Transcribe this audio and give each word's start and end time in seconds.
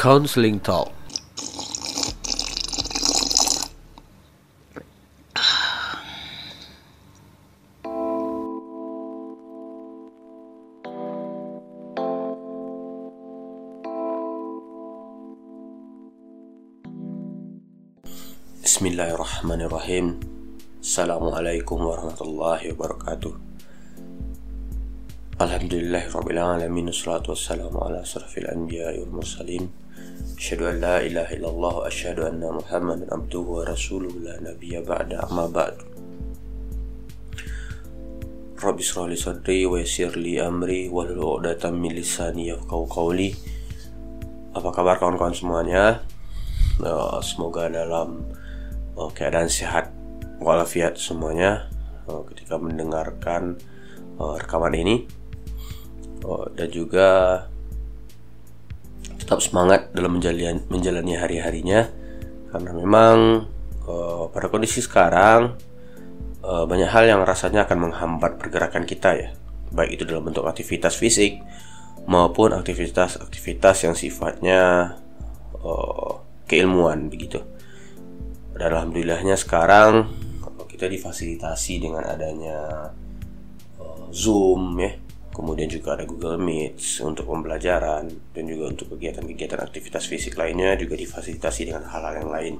counseling 0.00 0.56
talk. 0.64 0.88
بسم 18.64 18.86
الله 18.86 19.14
الرحمن 19.14 19.60
الرحيم 19.68 20.06
السلام 20.80 21.24
عليكم 21.28 21.78
ورحمة 21.84 22.20
الله 22.20 22.60
وبركاته 22.72 23.32
الحمد 25.40 25.74
لله 25.74 26.04
رب 26.16 26.28
العالمين 26.30 26.86
والصلاة 26.88 27.26
والسلام 27.28 27.74
على 27.76 28.00
أشرف 28.00 28.38
الأنبياء 28.38 29.00
والمرسلين 29.00 29.79
ilaha 30.56 31.30
illallah 31.30 31.72
wa 31.78 31.84
asyhadu 31.86 32.26
anna 32.26 32.50
muhammadan 32.50 33.06
abduhu 33.12 33.62
wa 33.62 33.68
rasuluh 33.68 34.10
la 34.18 34.34
nabiyya 34.42 34.82
ba'da 34.82 35.28
amma 35.30 35.46
ba'du 35.46 35.90
Rabbi 38.60 38.84
shrah 38.84 39.08
li 39.08 39.16
sadri 39.16 39.64
wa 39.64 39.80
yassir 39.80 40.12
li 40.20 40.36
amri 40.36 40.92
wahlul 40.92 41.40
'uqdatam 41.40 41.80
min 41.80 41.96
lisani 41.96 42.52
yafqahu 42.52 42.84
qawli. 42.92 43.32
Apa 44.52 44.68
kabar 44.68 45.00
kawan-kawan 45.00 45.32
semuanya? 45.32 46.04
Uh, 46.76 47.24
semoga 47.24 47.72
dalam 47.72 48.20
uh, 49.00 49.08
keadaan 49.16 49.48
sehat 49.48 49.88
walafiat 50.44 51.00
semuanya 51.00 51.72
uh, 52.04 52.20
ketika 52.28 52.60
mendengarkan 52.60 53.56
rekaman 54.20 54.76
ini. 54.76 55.08
Dan 56.52 56.68
juga 56.68 57.48
tetap 59.30 59.46
semangat 59.46 59.94
dalam 59.94 60.18
menjalani, 60.18 60.58
menjalani 60.66 61.14
hari-harinya. 61.14 61.86
Karena 62.50 62.74
memang 62.74 63.46
uh, 63.86 64.26
pada 64.26 64.50
kondisi 64.50 64.82
sekarang 64.82 65.54
uh, 66.42 66.66
banyak 66.66 66.90
hal 66.90 67.06
yang 67.06 67.22
rasanya 67.22 67.62
akan 67.62 67.86
menghambat 67.86 68.42
pergerakan 68.42 68.82
kita 68.82 69.14
ya. 69.14 69.30
Baik 69.70 69.94
itu 69.94 70.02
dalam 70.02 70.26
bentuk 70.26 70.50
aktivitas 70.50 70.98
fisik 70.98 71.38
maupun 72.10 72.58
aktivitas-aktivitas 72.58 73.86
yang 73.86 73.94
sifatnya 73.94 74.98
uh, 75.62 76.18
keilmuan 76.50 77.06
begitu. 77.06 77.38
Dan 78.58 78.66
alhamdulillahnya 78.66 79.38
sekarang 79.38 80.10
kita 80.66 80.90
difasilitasi 80.90 81.78
dengan 81.78 82.02
adanya 82.02 82.90
uh, 83.78 84.10
Zoom 84.10 84.74
ya 84.82 84.90
kemudian 85.40 85.72
juga 85.72 85.96
ada 85.96 86.04
Google 86.04 86.36
Meet 86.36 87.00
untuk 87.00 87.24
pembelajaran 87.24 88.12
dan 88.36 88.44
juga 88.44 88.76
untuk 88.76 88.92
kegiatan-kegiatan 88.92 89.56
aktivitas 89.56 90.04
fisik 90.04 90.36
lainnya 90.36 90.76
juga 90.76 91.00
difasilitasi 91.00 91.72
dengan 91.72 91.88
hal-hal 91.88 92.20
yang 92.20 92.30
lain. 92.30 92.54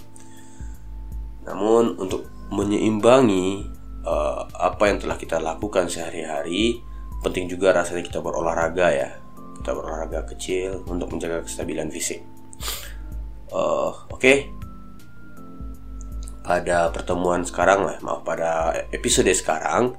Namun 1.44 2.00
untuk 2.00 2.24
menyeimbangi 2.48 3.68
uh, 4.08 4.48
apa 4.56 4.88
yang 4.88 4.96
telah 4.96 5.20
kita 5.20 5.36
lakukan 5.36 5.92
sehari-hari 5.92 6.80
penting 7.20 7.52
juga 7.52 7.76
rasanya 7.76 8.00
kita 8.00 8.24
berolahraga 8.24 8.88
ya. 8.88 9.10
Kita 9.60 9.76
berolahraga 9.76 10.24
kecil 10.32 10.80
untuk 10.88 11.12
menjaga 11.12 11.44
kestabilan 11.44 11.92
fisik. 11.92 12.24
Uh, 13.52 13.92
oke. 14.08 14.16
Okay 14.16 14.48
pada 16.50 16.90
pertemuan 16.90 17.46
sekarang 17.46 17.86
lah, 17.86 17.96
maaf 18.02 18.26
pada 18.26 18.74
episode 18.90 19.30
sekarang 19.30 19.94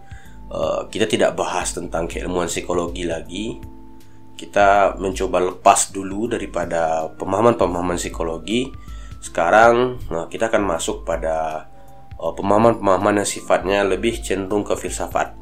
uh, 0.51 0.81
kita 0.91 1.07
tidak 1.07 1.39
bahas 1.39 1.71
tentang 1.71 2.05
keilmuan 2.05 2.51
psikologi 2.51 3.07
lagi. 3.07 3.57
Kita 4.35 4.97
mencoba 4.97 5.53
lepas 5.53 5.93
dulu 5.93 6.27
daripada 6.27 7.07
pemahaman-pemahaman 7.15 7.95
psikologi. 7.95 8.67
Sekarang 9.21 10.01
nah, 10.09 10.25
kita 10.27 10.49
akan 10.49 10.63
masuk 10.65 11.07
pada 11.07 11.69
uh, 12.19 12.33
pemahaman-pemahaman 12.35 13.23
yang 13.23 13.29
sifatnya 13.29 13.79
lebih 13.87 14.19
cenderung 14.19 14.67
ke 14.67 14.75
filsafat. 14.75 15.37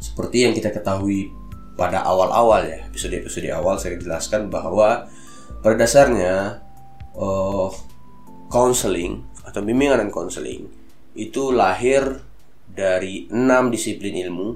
Seperti 0.00 0.44
yang 0.44 0.52
kita 0.52 0.74
ketahui 0.74 1.30
pada 1.78 2.04
awal-awal 2.04 2.66
ya, 2.66 2.84
episode-episode 2.92 3.48
awal 3.56 3.78
saya 3.80 3.96
jelaskan 3.96 4.52
bahwa 4.52 5.08
pada 5.64 5.76
dasarnya 5.78 6.60
uh, 7.14 7.70
counseling 8.50 9.22
atau 9.46 9.62
bimbingan 9.62 10.02
dan 10.02 10.10
counseling 10.10 10.66
itu 11.14 11.54
lahir 11.54 12.22
dari 12.70 13.26
enam 13.30 13.68
disiplin 13.68 14.14
ilmu. 14.14 14.48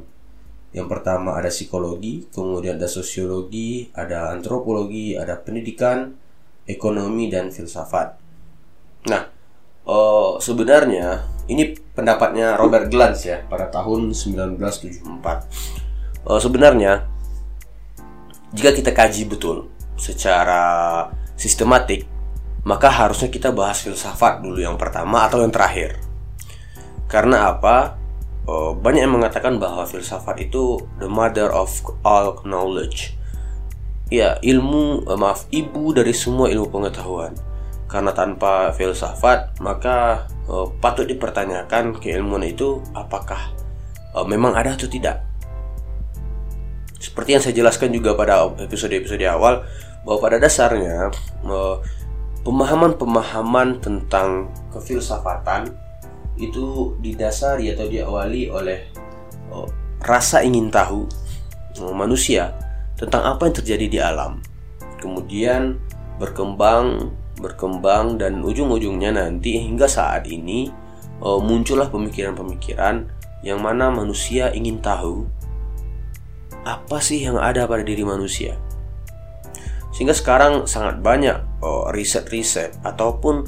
Yang 0.75 0.89
pertama 0.91 1.39
ada 1.39 1.55
psikologi, 1.55 2.27
kemudian 2.35 2.79
ada 2.79 2.91
sosiologi, 2.91 3.95
ada 3.95 4.35
antropologi, 4.35 5.15
ada 5.15 5.39
pendidikan, 5.39 6.11
ekonomi 6.67 7.31
dan 7.31 7.55
filsafat. 7.55 8.19
Nah, 9.07 9.23
uh, 9.87 10.35
sebenarnya 10.43 11.31
ini 11.47 11.79
pendapatnya 11.95 12.59
Robert 12.59 12.91
Glantz 12.91 13.23
ya 13.23 13.47
pada 13.47 13.71
tahun 13.71 14.11
1974. 14.11 16.27
Uh, 16.27 16.41
sebenarnya 16.43 17.07
jika 18.51 18.75
kita 18.75 18.91
kaji 18.91 19.31
betul 19.31 19.71
secara 19.95 21.07
sistematik 21.39 22.11
maka 22.65 22.89
harusnya 22.89 23.29
kita 23.29 23.53
bahas 23.53 23.85
filsafat 23.85 24.41
dulu 24.41 24.57
yang 24.57 24.81
pertama 24.81 25.29
atau 25.29 25.45
yang 25.45 25.53
terakhir. 25.53 26.01
Karena 27.07 27.53
apa? 27.53 28.01
Oh, 28.45 28.77
banyak 28.77 29.09
yang 29.09 29.17
mengatakan 29.17 29.57
bahwa 29.57 29.89
filsafat 29.89 30.37
itu 30.37 30.77
the 31.01 31.09
mother 31.09 31.49
of 31.49 31.73
all 32.05 32.37
knowledge. 32.45 33.17
Ya, 34.13 34.37
ilmu, 34.45 35.01
eh, 35.09 35.17
maaf, 35.17 35.49
ibu 35.49 35.97
dari 35.97 36.13
semua 36.13 36.53
ilmu 36.53 36.69
pengetahuan. 36.69 37.33
Karena 37.89 38.13
tanpa 38.13 38.69
filsafat, 38.77 39.57
maka 39.65 40.29
uh, 40.51 40.67
patut 40.83 41.09
dipertanyakan 41.09 41.97
keilmuan 42.03 42.43
itu 42.43 42.83
apakah 42.93 43.55
uh, 44.13 44.27
memang 44.27 44.53
ada 44.53 44.75
atau 44.75 44.91
tidak. 44.91 45.25
Seperti 46.99 47.39
yang 47.39 47.43
saya 47.45 47.55
jelaskan 47.55 47.95
juga 47.95 48.13
pada 48.19 48.51
episode-episode 48.61 49.25
awal, 49.29 49.63
bahwa 50.05 50.19
pada 50.21 50.37
dasarnya 50.43 51.13
uh, 51.47 51.81
pemahaman-pemahaman 52.45 53.81
tentang 53.81 54.53
kefilsafatan 54.75 55.84
itu 56.39 56.99
didasari 56.99 57.71
atau 57.71 57.87
diawali 57.87 58.51
oleh 58.51 58.79
oh, 59.55 59.71
rasa 60.03 60.43
ingin 60.43 60.69
tahu 60.69 61.07
oh, 61.81 61.95
manusia 61.95 62.55
tentang 62.99 63.23
apa 63.27 63.51
yang 63.51 63.57
terjadi 63.57 63.87
di 63.87 63.99
alam. 63.99 64.43
Kemudian 64.99 65.77
berkembang, 66.17 67.13
berkembang 67.39 68.17
dan 68.17 68.41
ujung-ujungnya 68.41 69.15
nanti 69.15 69.61
hingga 69.61 69.87
saat 69.87 70.27
ini 70.27 70.71
oh, 71.23 71.39
muncullah 71.43 71.91
pemikiran-pemikiran 71.91 73.07
yang 73.45 73.61
mana 73.61 73.93
manusia 73.93 74.49
ingin 74.57 74.81
tahu 74.81 75.29
apa 76.65 76.97
sih 76.99 77.21
yang 77.21 77.37
ada 77.37 77.69
pada 77.69 77.85
diri 77.85 78.03
manusia. 78.03 78.57
Sehingga 79.93 80.17
sekarang 80.17 80.67
sangat 80.67 80.99
banyak 81.05 81.39
uh, 81.63 81.93
riset-riset 81.93 82.75
ataupun 82.83 83.47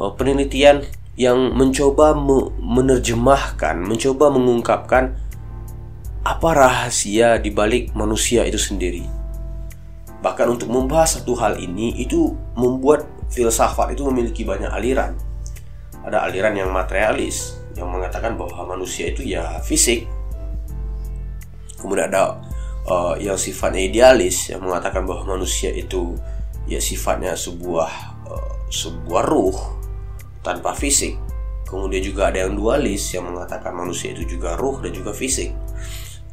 uh, 0.00 0.10
penelitian 0.16 0.82
yang 1.14 1.54
mencoba 1.54 2.14
me 2.14 2.50
menerjemahkan, 2.58 3.78
mencoba 3.78 4.34
mengungkapkan 4.34 5.14
apa 6.24 6.48
rahasia 6.56 7.38
di 7.38 7.54
balik 7.54 7.94
manusia 7.94 8.42
itu 8.48 8.58
sendiri. 8.58 9.06
Bahkan 10.24 10.46
untuk 10.48 10.72
membahas 10.72 11.20
satu 11.20 11.36
hal 11.36 11.60
ini 11.60 12.00
itu 12.00 12.32
membuat 12.56 13.04
filsafat 13.28 13.92
itu 13.92 14.02
memiliki 14.08 14.42
banyak 14.42 14.72
aliran. 14.72 15.14
Ada 16.00 16.24
aliran 16.24 16.56
yang 16.56 16.72
materialis 16.72 17.60
yang 17.76 17.92
mengatakan 17.92 18.34
bahwa 18.34 18.74
manusia 18.74 19.12
itu 19.12 19.20
ya 19.20 19.60
fisik. 19.60 20.08
Kemudian 21.76 22.08
ada 22.08 22.40
uh, 22.88 23.14
yang 23.20 23.36
sifatnya 23.36 23.84
idealis 23.84 24.48
yang 24.48 24.64
mengatakan 24.64 25.04
bahwa 25.04 25.36
manusia 25.36 25.68
itu 25.68 26.16
ya 26.64 26.80
sifatnya 26.80 27.36
sebuah 27.36 27.90
uh, 28.24 28.52
sebuah 28.72 29.22
ruh 29.28 29.83
tanpa 30.44 30.76
fisik. 30.76 31.16
Kemudian 31.64 32.04
juga 32.04 32.28
ada 32.30 32.44
yang 32.44 32.54
dualis 32.54 33.10
yang 33.16 33.32
mengatakan 33.32 33.72
manusia 33.72 34.12
itu 34.12 34.36
juga 34.36 34.54
ruh 34.54 34.78
dan 34.84 34.92
juga 34.92 35.16
fisik. 35.16 35.56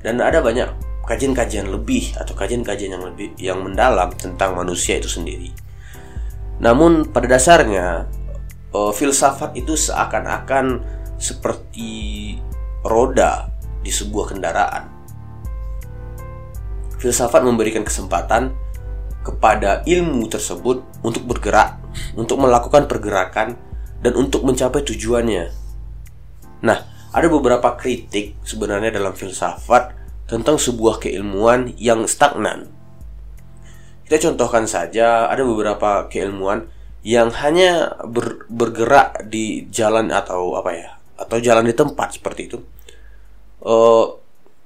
Dan 0.04 0.19
ada 0.19 0.44
banyak 0.44 0.69
kajian-kajian 1.08 1.72
lebih 1.72 2.13
atau 2.19 2.36
kajian-kajian 2.36 3.00
yang 3.00 3.06
lebih 3.08 3.34
yang 3.40 3.63
mendalam 3.63 4.12
tentang 4.13 4.54
manusia 4.54 5.00
itu 5.00 5.08
sendiri. 5.08 5.50
Namun 6.62 7.10
pada 7.10 7.25
dasarnya 7.25 8.06
uh, 8.75 8.94
filsafat 8.94 9.58
itu 9.58 9.74
seakan-akan 9.74 10.84
seperti 11.18 12.38
roda 12.86 13.50
di 13.81 13.90
sebuah 13.90 14.36
kendaraan 14.36 15.02
filsafat 17.02 17.42
memberikan 17.42 17.81
kesempatan 17.81 18.54
kepada 19.25 19.81
ilmu 19.90 20.30
tersebut 20.30 20.86
untuk 21.02 21.25
bergerak, 21.25 21.81
untuk 22.13 22.38
melakukan 22.38 22.86
pergerakan, 22.86 23.58
dan 24.01 24.13
untuk 24.18 24.42
mencapai 24.44 24.81
tujuannya. 24.81 25.53
Nah, 26.65 26.77
ada 27.12 27.27
beberapa 27.30 27.77
kritik 27.77 28.38
sebenarnya 28.42 28.94
dalam 28.94 29.13
filsafat 29.13 29.94
tentang 30.31 30.56
sebuah 30.57 31.03
keilmuan 31.03 31.75
yang 31.75 32.07
stagnan. 32.07 32.71
kita 34.07 34.27
contohkan 34.27 34.68
saja 34.68 35.31
ada 35.31 35.39
beberapa 35.48 36.12
keilmuan 36.12 36.68
yang 37.00 37.31
hanya 37.31 37.95
ber, 38.03 38.44
bergerak 38.51 39.24
di 39.31 39.71
jalan 39.71 40.12
atau 40.12 40.59
apa 40.59 40.71
ya 40.75 40.89
atau 41.15 41.39
jalan 41.39 41.63
di 41.63 41.71
tempat 41.71 42.19
seperti 42.19 42.51
itu 42.51 42.59
uh, 43.63 44.06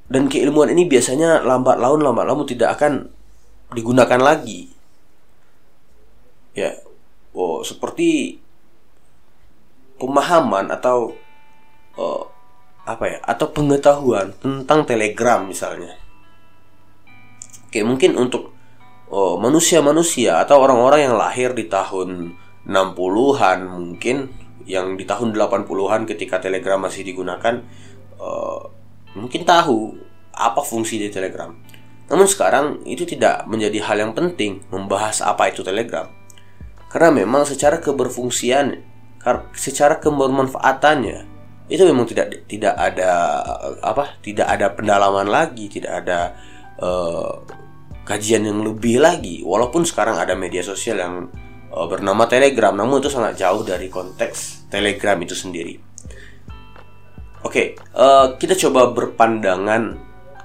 dan 0.09 0.27
keilmuan 0.27 0.73
ini 0.73 0.89
biasanya 0.89 1.45
lambat 1.45 1.77
laun 1.77 2.01
lambat 2.01 2.25
laun 2.25 2.49
tidak 2.49 2.73
akan 2.73 3.13
digunakan 3.69 4.17
lagi 4.17 4.73
ya 6.57 6.75
oh 7.37 7.61
seperti 7.61 8.39
pemahaman 9.97 10.71
atau 10.71 11.15
uh, 11.95 12.24
apa 12.86 13.06
ya 13.09 13.19
atau 13.25 13.50
pengetahuan 13.50 14.36
tentang 14.38 14.86
telegram 14.86 15.47
misalnya 15.50 15.97
oke 17.65 17.80
mungkin 17.81 18.13
untuk 18.19 18.53
oh, 19.09 19.42
manusia-manusia 19.42 20.44
atau 20.45 20.62
orang-orang 20.62 21.09
yang 21.09 21.15
lahir 21.18 21.53
di 21.57 21.65
tahun 21.65 22.38
60-an 22.65 23.59
mungkin 23.69 24.30
yang 24.65 24.97
di 24.97 25.06
tahun 25.06 25.38
80-an 25.38 26.09
ketika 26.09 26.42
Telegram 26.42 26.81
masih 26.81 27.06
digunakan 27.06 27.62
uh, 28.18 28.62
mungkin 29.13 29.45
tahu 29.45 29.94
apa 30.33 30.62
fungsi 30.65 30.97
dari 30.97 31.13
Telegram. 31.13 31.53
Namun 32.09 32.25
sekarang 32.25 32.65
itu 32.86 33.06
tidak 33.06 33.45
menjadi 33.45 33.81
hal 33.86 33.97
yang 34.01 34.13
penting 34.18 34.65
membahas 34.74 35.21
apa 35.21 35.53
itu 35.53 35.62
Telegram. 35.62 36.09
Karena 36.89 37.13
memang 37.13 37.45
secara 37.45 37.77
keberfungsian, 37.77 38.81
secara 39.57 39.98
kebermanfaatannya 39.98 41.36
itu 41.66 41.81
memang 41.81 42.06
tidak 42.06 42.45
tidak 42.45 42.77
ada 42.77 43.42
apa, 43.81 44.22
tidak 44.22 44.45
ada 44.45 44.69
pendalaman 44.77 45.25
lagi, 45.25 45.66
tidak 45.66 46.06
ada 46.06 46.38
uh, 46.77 47.42
kajian 48.06 48.45
yang 48.45 48.62
lebih 48.62 49.01
lagi. 49.01 49.42
Walaupun 49.42 49.81
sekarang 49.81 50.22
ada 50.22 50.38
media 50.38 50.62
sosial 50.62 51.01
yang 51.01 51.25
uh, 51.74 51.86
bernama 51.89 52.30
Telegram 52.30 52.77
namun 52.77 53.01
itu 53.01 53.10
sangat 53.10 53.42
jauh 53.42 53.66
dari 53.66 53.89
konteks 53.89 54.69
Telegram 54.69 55.18
itu 55.18 55.33
sendiri. 55.33 55.74
Oke 57.45 57.50
okay, 57.50 57.68
uh, 57.98 58.30
eh, 58.33 58.42
kita 58.42 58.57
coba 58.69 58.94
berpandangan 58.94 59.98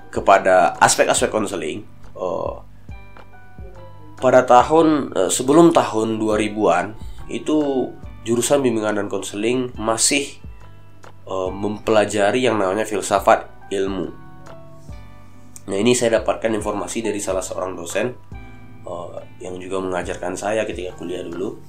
kepada 0.08 0.76
aspek-aspek 0.80 1.28
konseling. 1.28 1.84
Uh, 2.16 2.60
pada 4.20 4.44
tahun 4.44 5.12
uh, 5.16 5.30
sebelum 5.32 5.72
tahun 5.72 6.20
2000-an 6.20 6.92
itu 7.32 7.88
jurusan 8.26 8.60
bimbingan 8.60 9.00
dan 9.00 9.06
konseling 9.08 9.72
masih 9.78 10.40
uh, 11.24 11.48
mempelajari 11.48 12.44
yang 12.44 12.60
namanya 12.60 12.84
filsafat 12.84 13.48
ilmu 13.72 14.30
Nah 15.70 15.78
ini 15.78 15.94
saya 15.94 16.18
dapatkan 16.18 16.50
informasi 16.50 17.06
dari 17.06 17.22
salah 17.22 17.44
seorang 17.44 17.78
dosen 17.78 18.10
uh, 18.82 19.22
yang 19.38 19.54
juga 19.62 19.78
mengajarkan 19.78 20.34
saya 20.34 20.66
ketika 20.66 20.98
kuliah 20.98 21.22
dulu. 21.22 21.62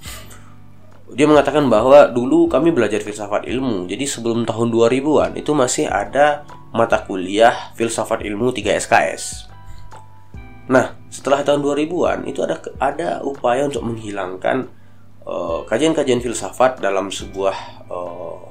Dia 1.13 1.29
mengatakan 1.29 1.69
bahwa 1.69 2.09
dulu 2.09 2.49
kami 2.49 2.73
belajar 2.73 3.03
filsafat 3.05 3.45
ilmu. 3.45 3.85
Jadi 3.85 4.09
sebelum 4.09 4.47
tahun 4.47 4.73
2000-an 4.73 5.31
itu 5.37 5.51
masih 5.53 5.85
ada 5.85 6.47
mata 6.73 7.03
kuliah 7.05 7.75
filsafat 7.77 8.25
ilmu 8.25 8.49
3 8.49 8.79
SKS. 8.79 9.23
Nah, 10.71 10.95
setelah 11.11 11.43
tahun 11.45 11.61
2000-an 11.61 12.19
itu 12.25 12.41
ada 12.41 12.63
ada 12.79 13.09
upaya 13.21 13.67
untuk 13.67 13.85
menghilangkan 13.85 14.71
kajian-kajian 15.69 16.19
uh, 16.19 16.23
filsafat 16.25 16.81
dalam 16.81 17.13
sebuah 17.13 17.87
uh, 17.89 18.41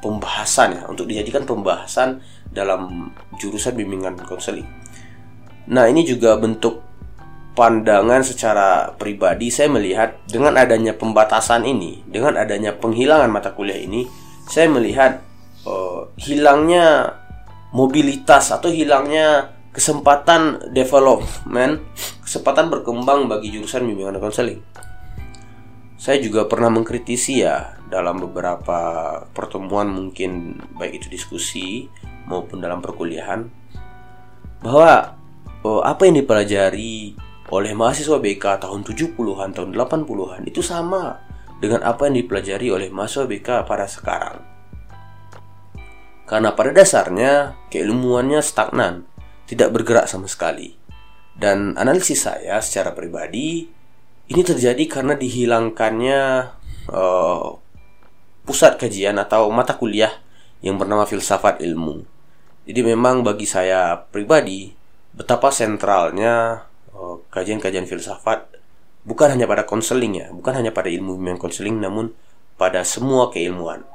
pembahasan 0.00 0.80
ya 0.80 0.82
untuk 0.88 1.08
dijadikan 1.08 1.44
pembahasan 1.44 2.20
dalam 2.48 3.12
jurusan 3.36 3.76
bimbingan 3.76 4.16
konseling. 4.24 4.64
Nah, 5.66 5.90
ini 5.90 6.06
juga 6.06 6.38
bentuk 6.38 6.80
pandangan 7.56 8.20
secara 8.22 8.92
pribadi 8.94 9.48
saya 9.48 9.72
melihat 9.72 10.20
dengan 10.28 10.54
adanya 10.54 10.94
pembatasan 10.94 11.64
ini, 11.66 12.04
dengan 12.06 12.36
adanya 12.36 12.76
penghilangan 12.76 13.32
mata 13.32 13.50
kuliah 13.56 13.80
ini, 13.80 14.06
saya 14.46 14.70
melihat 14.70 15.24
uh, 15.66 16.06
hilangnya 16.20 17.16
mobilitas 17.74 18.54
atau 18.54 18.70
hilangnya 18.70 19.56
kesempatan 19.74 20.72
development, 20.72 21.82
kesempatan 22.22 22.72
berkembang 22.72 23.28
bagi 23.28 23.52
jurusan 23.52 23.84
bimbingan 23.84 24.16
konseling. 24.22 24.62
Saya 25.96 26.20
juga 26.20 26.44
pernah 26.44 26.68
mengkritisi 26.68 27.40
ya 27.40 27.80
dalam 27.88 28.20
beberapa 28.20 28.78
pertemuan 29.32 29.88
mungkin 29.88 30.60
baik 30.76 31.00
itu 31.00 31.08
diskusi 31.08 31.88
maupun 32.28 32.60
dalam 32.60 32.84
perkuliahan 32.84 33.48
bahwa 34.60 35.16
oh, 35.64 35.80
apa 35.80 36.04
yang 36.04 36.20
dipelajari 36.20 37.16
oleh 37.48 37.72
mahasiswa 37.72 38.18
BK 38.18 38.44
tahun 38.60 38.82
70-an 38.84 39.50
tahun 39.56 39.70
80-an 39.72 40.42
itu 40.50 40.60
sama 40.60 41.16
dengan 41.62 41.80
apa 41.86 42.10
yang 42.10 42.20
dipelajari 42.20 42.68
oleh 42.68 42.88
mahasiswa 42.92 43.24
BK 43.24 43.48
pada 43.64 43.86
sekarang. 43.88 44.36
Karena 46.26 46.52
pada 46.58 46.74
dasarnya 46.74 47.54
keilmuannya 47.70 48.42
stagnan, 48.42 49.06
tidak 49.46 49.70
bergerak 49.70 50.10
sama 50.10 50.26
sekali. 50.26 50.74
Dan 51.36 51.78
analisis 51.78 52.26
saya 52.26 52.58
secara 52.58 52.90
pribadi 52.90 53.75
ini 54.26 54.42
terjadi 54.42 54.84
karena 54.90 55.14
dihilangkannya 55.14 56.20
uh, 56.90 57.48
pusat 58.46 58.78
kajian 58.78 59.18
atau 59.18 59.50
mata 59.50 59.78
kuliah 59.78 60.10
yang 60.62 60.78
bernama 60.78 61.06
filsafat 61.06 61.62
ilmu. 61.62 62.02
Jadi 62.66 62.80
memang 62.82 63.22
bagi 63.22 63.46
saya 63.46 63.94
pribadi 63.94 64.74
betapa 65.14 65.54
sentralnya 65.54 66.66
eh, 66.90 67.16
kajian-kajian 67.30 67.86
filsafat 67.86 68.50
bukan 69.06 69.38
hanya 69.38 69.46
pada 69.46 69.62
konseling 69.62 70.18
ya, 70.18 70.34
bukan 70.34 70.58
hanya 70.58 70.74
pada 70.74 70.90
ilmu 70.90 71.14
yang 71.22 71.38
konseling 71.38 71.78
namun 71.78 72.10
pada 72.58 72.82
semua 72.82 73.30
keilmuan. 73.30 73.86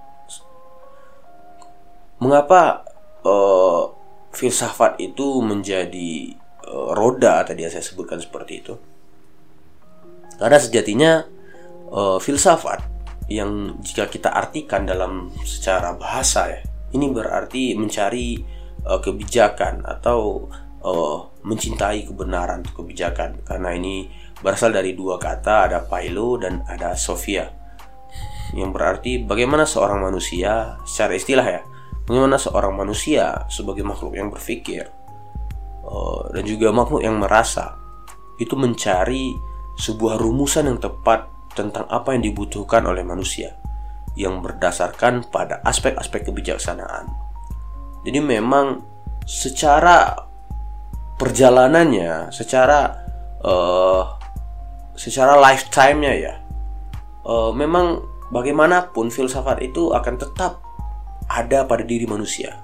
Mengapa 2.22 2.86
uh, 3.26 3.92
filsafat 4.30 5.02
itu 5.02 5.42
menjadi 5.42 6.38
uh, 6.70 6.94
roda 6.94 7.42
tadi 7.42 7.66
yang 7.66 7.74
saya 7.74 7.82
sebutkan 7.82 8.22
seperti 8.22 8.62
itu? 8.62 8.74
Karena 10.42 10.58
sejatinya 10.58 11.22
uh, 11.94 12.18
filsafat 12.18 12.82
yang 13.30 13.78
jika 13.86 14.10
kita 14.10 14.34
artikan 14.34 14.90
dalam 14.90 15.30
secara 15.46 15.94
bahasa 15.94 16.50
ya 16.50 16.62
ini 16.98 17.14
berarti 17.14 17.78
mencari 17.78 18.42
uh, 18.90 18.98
kebijakan 18.98 19.86
atau 19.86 20.50
uh, 20.82 21.30
mencintai 21.46 22.10
kebenaran 22.10 22.66
kebijakan. 22.66 23.46
Karena 23.46 23.70
ini 23.78 24.10
berasal 24.42 24.74
dari 24.74 24.98
dua 24.98 25.22
kata 25.22 25.70
ada 25.70 25.80
Pailo 25.86 26.42
dan 26.42 26.66
ada 26.66 26.98
Sofia 26.98 27.46
yang 28.52 28.76
berarti 28.76 29.24
bagaimana 29.24 29.64
seorang 29.64 30.04
manusia 30.04 30.76
secara 30.84 31.16
istilah 31.16 31.48
ya 31.48 31.62
bagaimana 32.04 32.36
seorang 32.36 32.76
manusia 32.76 33.48
sebagai 33.48 33.88
makhluk 33.88 34.12
yang 34.20 34.28
berpikir 34.28 34.92
dan 36.32 36.44
juga 36.48 36.72
makhluk 36.72 37.04
yang 37.04 37.20
merasa 37.20 37.76
itu 38.40 38.56
mencari 38.56 39.36
sebuah 39.82 40.22
rumusan 40.22 40.70
yang 40.70 40.78
tepat 40.78 41.26
tentang 41.58 41.90
apa 41.90 42.14
yang 42.14 42.22
dibutuhkan 42.22 42.86
oleh 42.86 43.02
manusia 43.02 43.58
yang 44.14 44.46
berdasarkan 44.46 45.26
pada 45.34 45.58
aspek-aspek 45.66 46.30
kebijaksanaan. 46.30 47.10
Jadi 48.06 48.20
memang 48.22 48.86
secara 49.26 50.14
perjalanannya, 51.18 52.30
secara 52.30 52.94
uh, 53.42 54.04
secara 54.94 55.42
lifetime-nya 55.42 56.14
ya, 56.14 56.34
uh, 57.26 57.50
memang 57.50 58.06
bagaimanapun 58.30 59.10
filsafat 59.10 59.66
itu 59.66 59.98
akan 59.98 60.16
tetap 60.22 60.62
ada 61.26 61.66
pada 61.66 61.82
diri 61.82 62.06
manusia. 62.06 62.62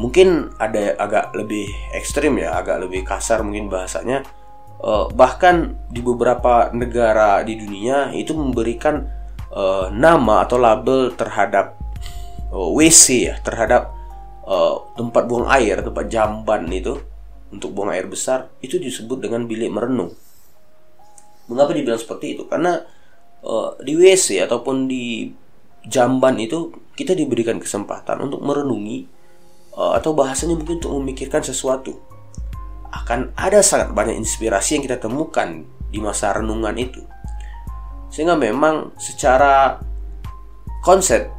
Mungkin 0.00 0.56
ada 0.56 0.96
agak 0.96 1.36
lebih 1.36 1.68
ekstrim 1.92 2.40
ya, 2.40 2.56
agak 2.56 2.80
lebih 2.88 3.04
kasar 3.04 3.44
mungkin 3.44 3.68
bahasanya 3.68 4.24
uh, 4.82 5.06
bahkan 5.14 5.78
di 5.88 6.02
beberapa 6.02 6.68
negara 6.74 7.40
di 7.46 7.56
dunia 7.56 8.10
itu 8.12 8.34
memberikan 8.34 9.06
uh, 9.54 9.88
nama 9.94 10.44
atau 10.44 10.58
label 10.58 11.14
terhadap 11.14 11.78
uh, 12.50 12.58
eh, 12.58 12.70
WC 12.82 13.04
ya 13.30 13.34
terhadap 13.40 13.94
uh, 14.44 14.92
tempat 14.98 15.24
buang 15.30 15.48
air 15.48 15.80
tempat 15.80 16.10
jamban 16.10 16.66
itu 16.68 16.98
untuk 17.54 17.72
buang 17.72 17.94
air 17.94 18.10
besar 18.10 18.50
itu 18.64 18.80
disebut 18.80 19.22
dengan 19.22 19.44
bilik 19.46 19.70
merenung. 19.70 20.12
Mengapa 21.52 21.76
dibilang 21.76 22.00
seperti 22.00 22.38
itu? 22.38 22.48
Karena 22.48 22.80
uh, 23.44 23.76
di 23.76 23.92
WC 23.92 24.40
ataupun 24.48 24.88
di 24.88 25.28
jamban 25.84 26.38
itu 26.40 26.72
kita 26.96 27.12
diberikan 27.12 27.60
kesempatan 27.60 28.24
untuk 28.24 28.40
merenungi 28.40 29.04
uh, 29.76 29.92
atau 29.98 30.16
bahasanya 30.16 30.56
mungkin 30.56 30.80
untuk 30.80 30.92
memikirkan 30.96 31.44
sesuatu 31.44 32.11
akan 32.92 33.32
ada 33.34 33.64
sangat 33.64 33.96
banyak 33.96 34.20
inspirasi 34.20 34.76
yang 34.76 34.84
kita 34.84 35.00
temukan 35.00 35.64
di 35.88 35.98
masa 35.98 36.36
renungan 36.36 36.76
itu. 36.76 37.00
Sehingga 38.12 38.36
memang 38.36 38.92
secara 39.00 39.80
konsep 40.84 41.32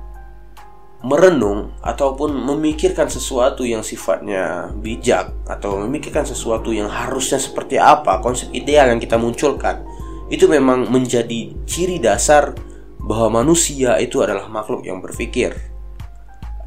merenung 1.04 1.76
ataupun 1.84 2.32
memikirkan 2.32 3.12
sesuatu 3.12 3.68
yang 3.68 3.84
sifatnya 3.84 4.72
bijak 4.80 5.36
atau 5.52 5.84
memikirkan 5.84 6.24
sesuatu 6.24 6.72
yang 6.72 6.88
harusnya 6.88 7.36
seperti 7.36 7.76
apa 7.76 8.24
konsep 8.24 8.48
ideal 8.56 8.88
yang 8.88 9.04
kita 9.04 9.20
munculkan 9.20 9.84
itu 10.32 10.48
memang 10.48 10.88
menjadi 10.88 11.52
ciri 11.68 12.00
dasar 12.00 12.56
bahwa 13.04 13.44
manusia 13.44 14.00
itu 14.00 14.24
adalah 14.24 14.48
makhluk 14.48 14.88
yang 14.88 15.04
berpikir 15.04 15.52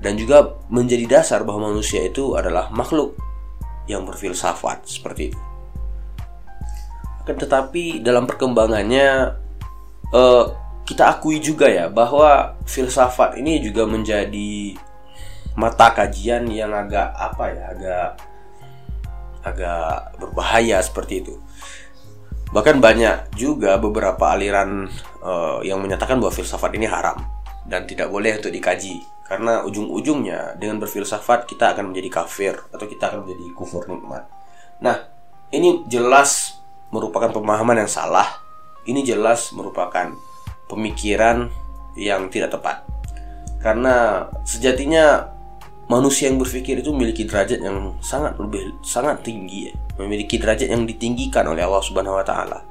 dan 0.04 0.20
juga 0.20 0.60
menjadi 0.68 1.08
dasar 1.08 1.40
bahwa 1.40 1.72
manusia 1.72 2.04
itu 2.04 2.36
adalah 2.36 2.68
makhluk 2.68 3.16
yang 3.86 4.06
berfilsafat 4.06 4.86
seperti 4.86 5.32
itu. 5.32 5.40
Akan 7.22 7.36
tetapi 7.38 8.02
dalam 8.02 8.26
perkembangannya 8.26 9.34
uh, 10.14 10.44
kita 10.86 11.18
akui 11.18 11.42
juga 11.42 11.66
ya 11.66 11.90
bahwa 11.90 12.54
filsafat 12.62 13.42
ini 13.42 13.58
juga 13.58 13.82
menjadi 13.90 14.78
mata 15.58 15.90
kajian 15.90 16.46
yang 16.46 16.70
agak 16.70 17.10
apa 17.16 17.44
ya 17.50 17.64
agak 17.74 18.08
agak 19.42 19.90
berbahaya 20.20 20.78
seperti 20.78 21.26
itu 21.26 21.34
bahkan 22.54 22.78
banyak 22.78 23.34
juga 23.34 23.74
beberapa 23.80 24.30
aliran 24.30 24.86
uh, 25.24 25.58
yang 25.66 25.82
menyatakan 25.82 26.22
bahwa 26.22 26.30
filsafat 26.30 26.78
ini 26.78 26.86
haram 26.86 27.18
dan 27.66 27.84
tidak 27.84 28.08
boleh 28.10 28.38
untuk 28.38 28.54
dikaji 28.54 29.02
karena 29.26 29.66
ujung-ujungnya 29.66 30.54
dengan 30.54 30.78
berfilsafat 30.78 31.50
kita 31.50 31.74
akan 31.74 31.90
menjadi 31.90 32.22
kafir 32.22 32.54
atau 32.70 32.86
kita 32.86 33.10
akan 33.10 33.26
menjadi 33.26 33.44
kufur 33.58 33.82
nikmat. 33.90 34.22
Nah, 34.78 35.02
ini 35.50 35.82
jelas 35.90 36.62
merupakan 36.94 37.34
pemahaman 37.34 37.82
yang 37.82 37.90
salah. 37.90 38.38
Ini 38.86 39.02
jelas 39.02 39.50
merupakan 39.50 40.14
pemikiran 40.70 41.50
yang 41.98 42.30
tidak 42.30 42.54
tepat. 42.54 42.86
Karena 43.58 44.22
sejatinya 44.46 45.26
manusia 45.90 46.30
yang 46.30 46.38
berpikir 46.38 46.78
itu 46.78 46.94
memiliki 46.94 47.26
derajat 47.26 47.58
yang 47.58 47.98
sangat 47.98 48.38
lebih 48.38 48.78
sangat 48.86 49.26
tinggi 49.26 49.70
ya. 49.70 49.74
memiliki 49.96 50.36
derajat 50.36 50.68
yang 50.70 50.84
ditinggikan 50.84 51.50
oleh 51.50 51.66
Allah 51.66 51.82
Subhanahu 51.82 52.20
wa 52.20 52.22
taala. 52.22 52.62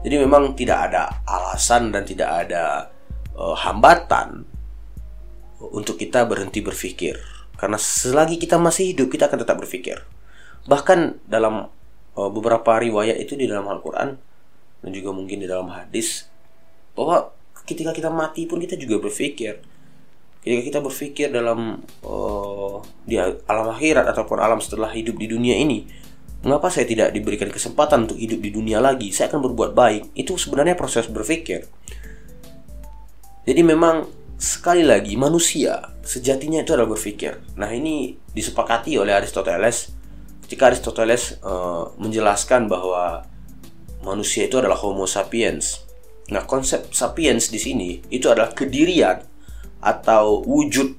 Jadi 0.00 0.14
memang 0.22 0.54
tidak 0.54 0.88
ada 0.88 1.10
alasan 1.26 1.90
dan 1.90 2.06
tidak 2.06 2.46
ada 2.46 2.86
uh, 3.36 3.54
hambatan 3.54 4.48
untuk 5.60 6.00
kita 6.00 6.24
berhenti 6.24 6.64
berpikir. 6.64 7.20
Karena 7.56 7.80
selagi 7.80 8.36
kita 8.36 8.60
masih 8.60 8.92
hidup 8.92 9.08
kita 9.12 9.28
akan 9.28 9.44
tetap 9.44 9.56
berpikir. 9.56 10.04
Bahkan 10.68 11.28
dalam 11.28 11.68
uh, 12.16 12.30
beberapa 12.32 12.80
riwayat 12.80 13.20
itu 13.20 13.36
di 13.36 13.46
dalam 13.46 13.68
Al-Qur'an 13.68 14.16
dan 14.80 14.90
juga 14.92 15.12
mungkin 15.12 15.40
di 15.40 15.48
dalam 15.48 15.68
hadis 15.72 16.28
bahwa 16.96 17.32
ketika 17.68 17.92
kita 17.92 18.08
mati 18.08 18.48
pun 18.48 18.62
kita 18.62 18.78
juga 18.78 19.02
berpikir 19.02 19.60
ketika 20.46 20.62
kita 20.62 20.78
berpikir 20.78 21.26
dalam 21.34 21.82
uh, 22.06 22.78
di 23.02 23.18
alam 23.18 23.66
akhirat 23.74 24.06
ataupun 24.06 24.38
alam 24.38 24.62
setelah 24.62 24.88
hidup 24.94 25.18
di 25.18 25.26
dunia 25.26 25.58
ini 25.58 25.84
mengapa 26.46 26.70
saya 26.70 26.86
tidak 26.86 27.10
diberikan 27.10 27.50
kesempatan 27.50 28.06
untuk 28.06 28.14
hidup 28.14 28.38
di 28.38 28.54
dunia 28.54 28.78
lagi 28.78 29.10
saya 29.10 29.26
akan 29.34 29.42
berbuat 29.50 29.74
baik 29.74 30.14
itu 30.14 30.38
sebenarnya 30.38 30.78
proses 30.78 31.10
berpikir 31.10 31.66
jadi 33.46 33.62
memang 33.62 34.10
sekali 34.36 34.84
lagi 34.84 35.16
manusia 35.16 35.96
sejatinya 36.04 36.60
itu 36.60 36.76
adalah 36.76 36.92
berpikir 36.92 37.40
nah 37.56 37.72
ini 37.72 38.26
disepakati 38.36 39.00
oleh 39.00 39.16
Aristoteles. 39.16 39.96
Ketika 40.44 40.68
Aristoteles 40.68 41.40
uh, 41.40 41.96
menjelaskan 41.96 42.68
bahwa 42.68 43.24
manusia 44.04 44.44
itu 44.44 44.60
adalah 44.60 44.76
Homo 44.76 45.08
sapiens. 45.08 45.80
Nah, 46.28 46.44
konsep 46.44 46.92
sapiens 46.92 47.48
di 47.48 47.56
sini 47.56 48.04
itu 48.12 48.28
adalah 48.28 48.52
kedirian 48.52 49.24
atau 49.80 50.44
wujud 50.44 50.92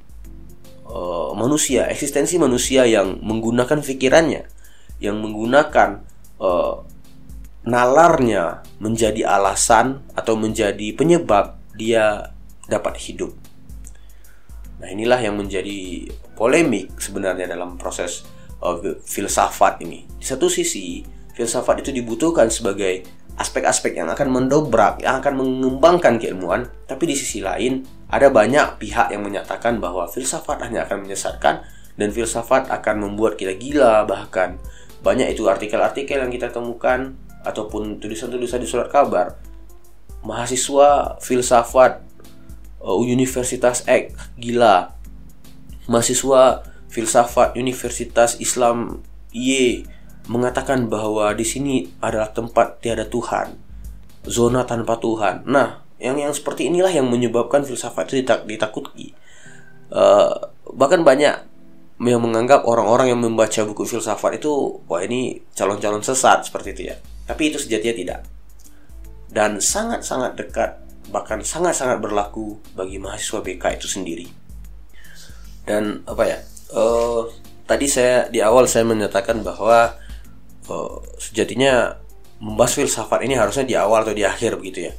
uh, 0.89 1.31
manusia, 1.37 1.85
eksistensi 1.87 2.41
manusia 2.41 2.89
yang 2.89 3.21
menggunakan 3.21 3.85
pikirannya, 3.85 4.43
yang 4.99 5.21
menggunakan 5.21 6.03
uh, 6.41 6.83
nalarnya 7.63 8.65
menjadi 8.81 9.29
alasan 9.29 10.01
atau 10.15 10.39
menjadi 10.39 10.95
penyebab 10.95 11.59
dia 11.75 12.33
dapat 12.67 12.99
hidup. 12.99 13.33
Nah, 14.77 14.87
inilah 14.93 15.17
yang 15.17 15.35
menjadi 15.39 16.05
polemik 16.37 16.93
sebenarnya 17.01 17.49
dalam 17.49 17.79
proses 17.81 18.27
uh, 18.61 18.77
filsafat 19.01 19.81
ini. 19.81 20.05
Di 20.21 20.25
satu 20.27 20.45
sisi, 20.51 21.01
filsafat 21.33 21.81
itu 21.81 21.89
dibutuhkan 21.89 22.51
sebagai 22.53 23.01
aspek-aspek 23.37 23.97
yang 23.97 24.09
akan 24.13 24.29
mendobrak, 24.29 25.01
yang 25.01 25.17
akan 25.21 25.33
mengembangkan 25.37 26.21
keilmuan, 26.21 26.69
tapi 26.85 27.09
di 27.09 27.15
sisi 27.17 27.41
lain 27.41 27.85
ada 28.09 28.29
banyak 28.29 28.81
pihak 28.81 29.13
yang 29.13 29.25
menyatakan 29.25 29.77
bahwa 29.77 30.05
filsafat 30.09 30.61
hanya 30.65 30.85
akan 30.85 31.05
menyesatkan 31.05 31.65
dan 31.97 32.09
filsafat 32.13 32.69
akan 32.69 32.95
membuat 33.03 33.35
kita 33.35 33.57
gila 33.57 34.05
bahkan 34.05 34.61
banyak 35.01 35.33
itu 35.33 35.45
artikel-artikel 35.49 36.21
yang 36.21 36.31
kita 36.31 36.53
temukan 36.53 37.13
ataupun 37.43 37.99
tulisan-tulisan 37.99 38.61
di 38.61 38.69
surat 38.69 38.87
kabar 38.87 39.37
mahasiswa 40.23 41.19
filsafat 41.21 42.06
uh, 42.87 42.95
Universitas 43.03 43.83
X 43.83 44.15
gila 44.39 44.95
mahasiswa 45.91 46.63
filsafat 46.87 47.59
Universitas 47.59 48.39
Islam 48.39 49.03
Y 49.35 49.83
mengatakan 50.27 50.87
bahwa 50.87 51.31
di 51.35 51.43
sini 51.43 51.87
adalah 52.03 52.31
tempat 52.31 52.83
tiada 52.83 53.07
Tuhan, 53.07 53.55
zona 54.27 54.67
tanpa 54.67 54.99
Tuhan. 54.99 55.47
Nah, 55.47 55.83
yang 56.03 56.19
yang 56.19 56.35
seperti 56.35 56.67
inilah 56.67 56.91
yang 56.91 57.07
menyebabkan 57.07 57.63
filsafat 57.63 58.11
itu 58.11 58.23
ditak 58.23 58.43
ditakuti. 58.43 59.15
Uh, 59.87 60.51
bahkan 60.75 60.99
banyak 61.07 61.47
yang 62.03 62.21
menganggap 62.21 62.67
orang-orang 62.67 63.15
yang 63.15 63.23
membaca 63.23 63.63
buku 63.63 63.87
filsafat 63.87 64.43
itu 64.43 64.83
wah 64.85 64.99
ini 64.99 65.41
calon-calon 65.55 66.03
sesat 66.03 66.43
seperti 66.43 66.75
itu 66.75 66.81
ya. 66.91 66.95
Tapi 67.23 67.41
itu 67.47 67.57
sejatinya 67.63 67.95
tidak. 67.95 68.19
Dan 69.31 69.63
sangat-sangat 69.63 70.35
dekat 70.35 70.71
bahkan 71.11 71.39
sangat-sangat 71.43 72.03
berlaku 72.03 72.59
bagi 72.75 72.99
mahasiswa 72.99 73.39
BK 73.43 73.63
itu 73.79 73.87
sendiri. 73.87 74.27
Dan 75.67 76.03
apa 76.07 76.23
ya? 76.23 76.39
Uh, 76.71 77.27
tadi 77.67 77.87
saya 77.87 78.27
di 78.27 78.43
awal 78.43 78.67
saya 78.67 78.83
menyatakan 78.83 79.43
bahwa 79.43 79.95
uh, 80.67 80.97
sejatinya 81.19 81.95
membahas 82.39 82.77
filsafat 82.77 83.23
ini 83.23 83.35
harusnya 83.35 83.65
di 83.65 83.75
awal 83.75 84.03
atau 84.03 84.15
di 84.15 84.23
akhir 84.23 84.59
begitu 84.59 84.91
ya. 84.91 84.93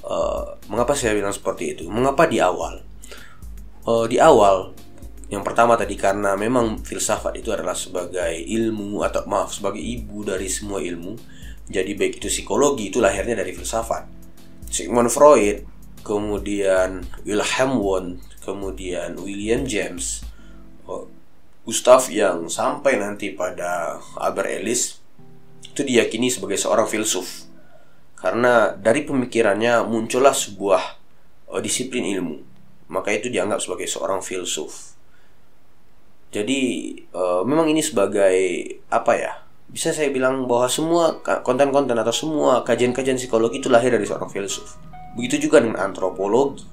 Uh, 0.00 0.56
mengapa 0.68 0.96
saya 0.96 1.12
bilang 1.12 1.32
seperti 1.32 1.76
itu? 1.76 1.84
Mengapa 1.88 2.24
di 2.24 2.40
awal? 2.40 2.80
Uh, 3.84 4.04
di 4.08 4.20
awal 4.20 4.72
yang 5.30 5.46
pertama 5.46 5.78
tadi 5.78 5.94
karena 5.94 6.34
memang 6.34 6.82
filsafat 6.82 7.38
itu 7.38 7.54
adalah 7.54 7.78
sebagai 7.78 8.34
ilmu 8.34 9.06
atau 9.06 9.22
maaf 9.30 9.54
sebagai 9.54 9.78
ibu 9.78 10.26
dari 10.26 10.50
semua 10.50 10.82
ilmu. 10.82 11.14
Jadi 11.70 11.94
baik 11.94 12.18
itu 12.18 12.26
psikologi 12.26 12.90
itu 12.90 12.98
lahirnya 12.98 13.38
dari 13.38 13.54
filsafat. 13.54 14.19
Sigmund 14.70 15.10
Freud, 15.10 15.66
kemudian 16.06 17.04
Wilhelm 17.26 17.82
Wundt, 17.82 18.22
kemudian 18.40 19.18
William 19.18 19.66
James, 19.66 20.22
Gustav 21.66 22.08
yang 22.08 22.48
sampai 22.48 22.96
nanti 22.96 23.36
pada 23.36 24.00
Albert 24.16 24.48
Ellis 24.48 24.98
itu 25.62 25.86
diyakini 25.86 26.32
sebagai 26.32 26.56
seorang 26.56 26.88
filsuf. 26.88 27.46
Karena 28.16 28.74
dari 28.74 29.06
pemikirannya 29.06 29.86
muncullah 29.86 30.34
sebuah 30.34 30.82
uh, 31.52 31.60
disiplin 31.62 32.04
ilmu. 32.04 32.42
Maka 32.90 33.14
itu 33.14 33.30
dianggap 33.30 33.62
sebagai 33.62 33.86
seorang 33.86 34.18
filsuf. 34.18 34.98
Jadi 36.34 36.90
uh, 37.14 37.46
memang 37.46 37.70
ini 37.70 37.82
sebagai 37.82 38.34
apa 38.90 39.12
ya 39.14 39.32
bisa 39.70 39.94
saya 39.94 40.10
bilang 40.10 40.50
bahwa 40.50 40.66
semua 40.66 41.22
konten-konten 41.46 41.94
atau 41.94 42.14
semua 42.14 42.66
kajian-kajian 42.66 43.16
psikologi 43.16 43.62
itu 43.62 43.70
lahir 43.70 43.94
dari 43.94 44.06
seorang 44.06 44.28
filsuf 44.30 44.76
begitu 45.14 45.46
juga 45.48 45.62
dengan 45.62 45.78
antropologi 45.78 46.66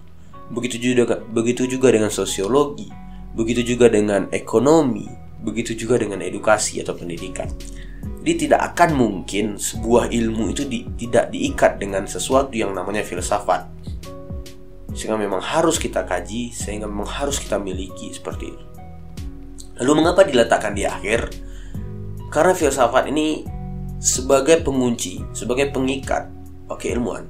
begitu 0.49 0.81
juga 0.81 1.21
begitu 1.21 1.69
juga 1.69 1.93
dengan 1.93 2.09
sosiologi 2.09 2.89
begitu 3.37 3.75
juga 3.75 3.91
dengan 3.93 4.25
ekonomi 4.33 5.05
begitu 5.45 5.77
juga 5.77 6.01
dengan 6.01 6.25
edukasi 6.25 6.81
atau 6.81 6.97
pendidikan 6.97 7.47
jadi 8.27 8.33
tidak 8.43 8.61
akan 8.75 8.89
mungkin 8.91 9.55
sebuah 9.55 10.11
ilmu 10.11 10.51
itu 10.51 10.67
di, 10.67 10.83
tidak 10.99 11.31
diikat 11.31 11.79
dengan 11.79 12.03
sesuatu 12.03 12.51
yang 12.51 12.75
namanya 12.75 12.99
filsafat. 12.99 13.63
Sehingga 14.91 15.15
memang 15.15 15.39
harus 15.39 15.79
kita 15.79 16.03
kaji, 16.03 16.51
sehingga 16.51 16.91
memang 16.91 17.07
harus 17.07 17.39
kita 17.39 17.55
miliki 17.55 18.11
seperti 18.11 18.51
itu. 18.51 18.65
Lalu 19.79 20.03
mengapa 20.03 20.27
diletakkan 20.27 20.75
di 20.75 20.83
akhir? 20.83 21.31
Karena 22.27 22.53
filsafat 22.53 23.07
ini 23.09 23.47
sebagai 23.97 24.61
pengunci, 24.61 25.23
sebagai 25.31 25.71
pengikat 25.71 26.27
oke 26.67 26.85
ilmuwan. 26.85 27.25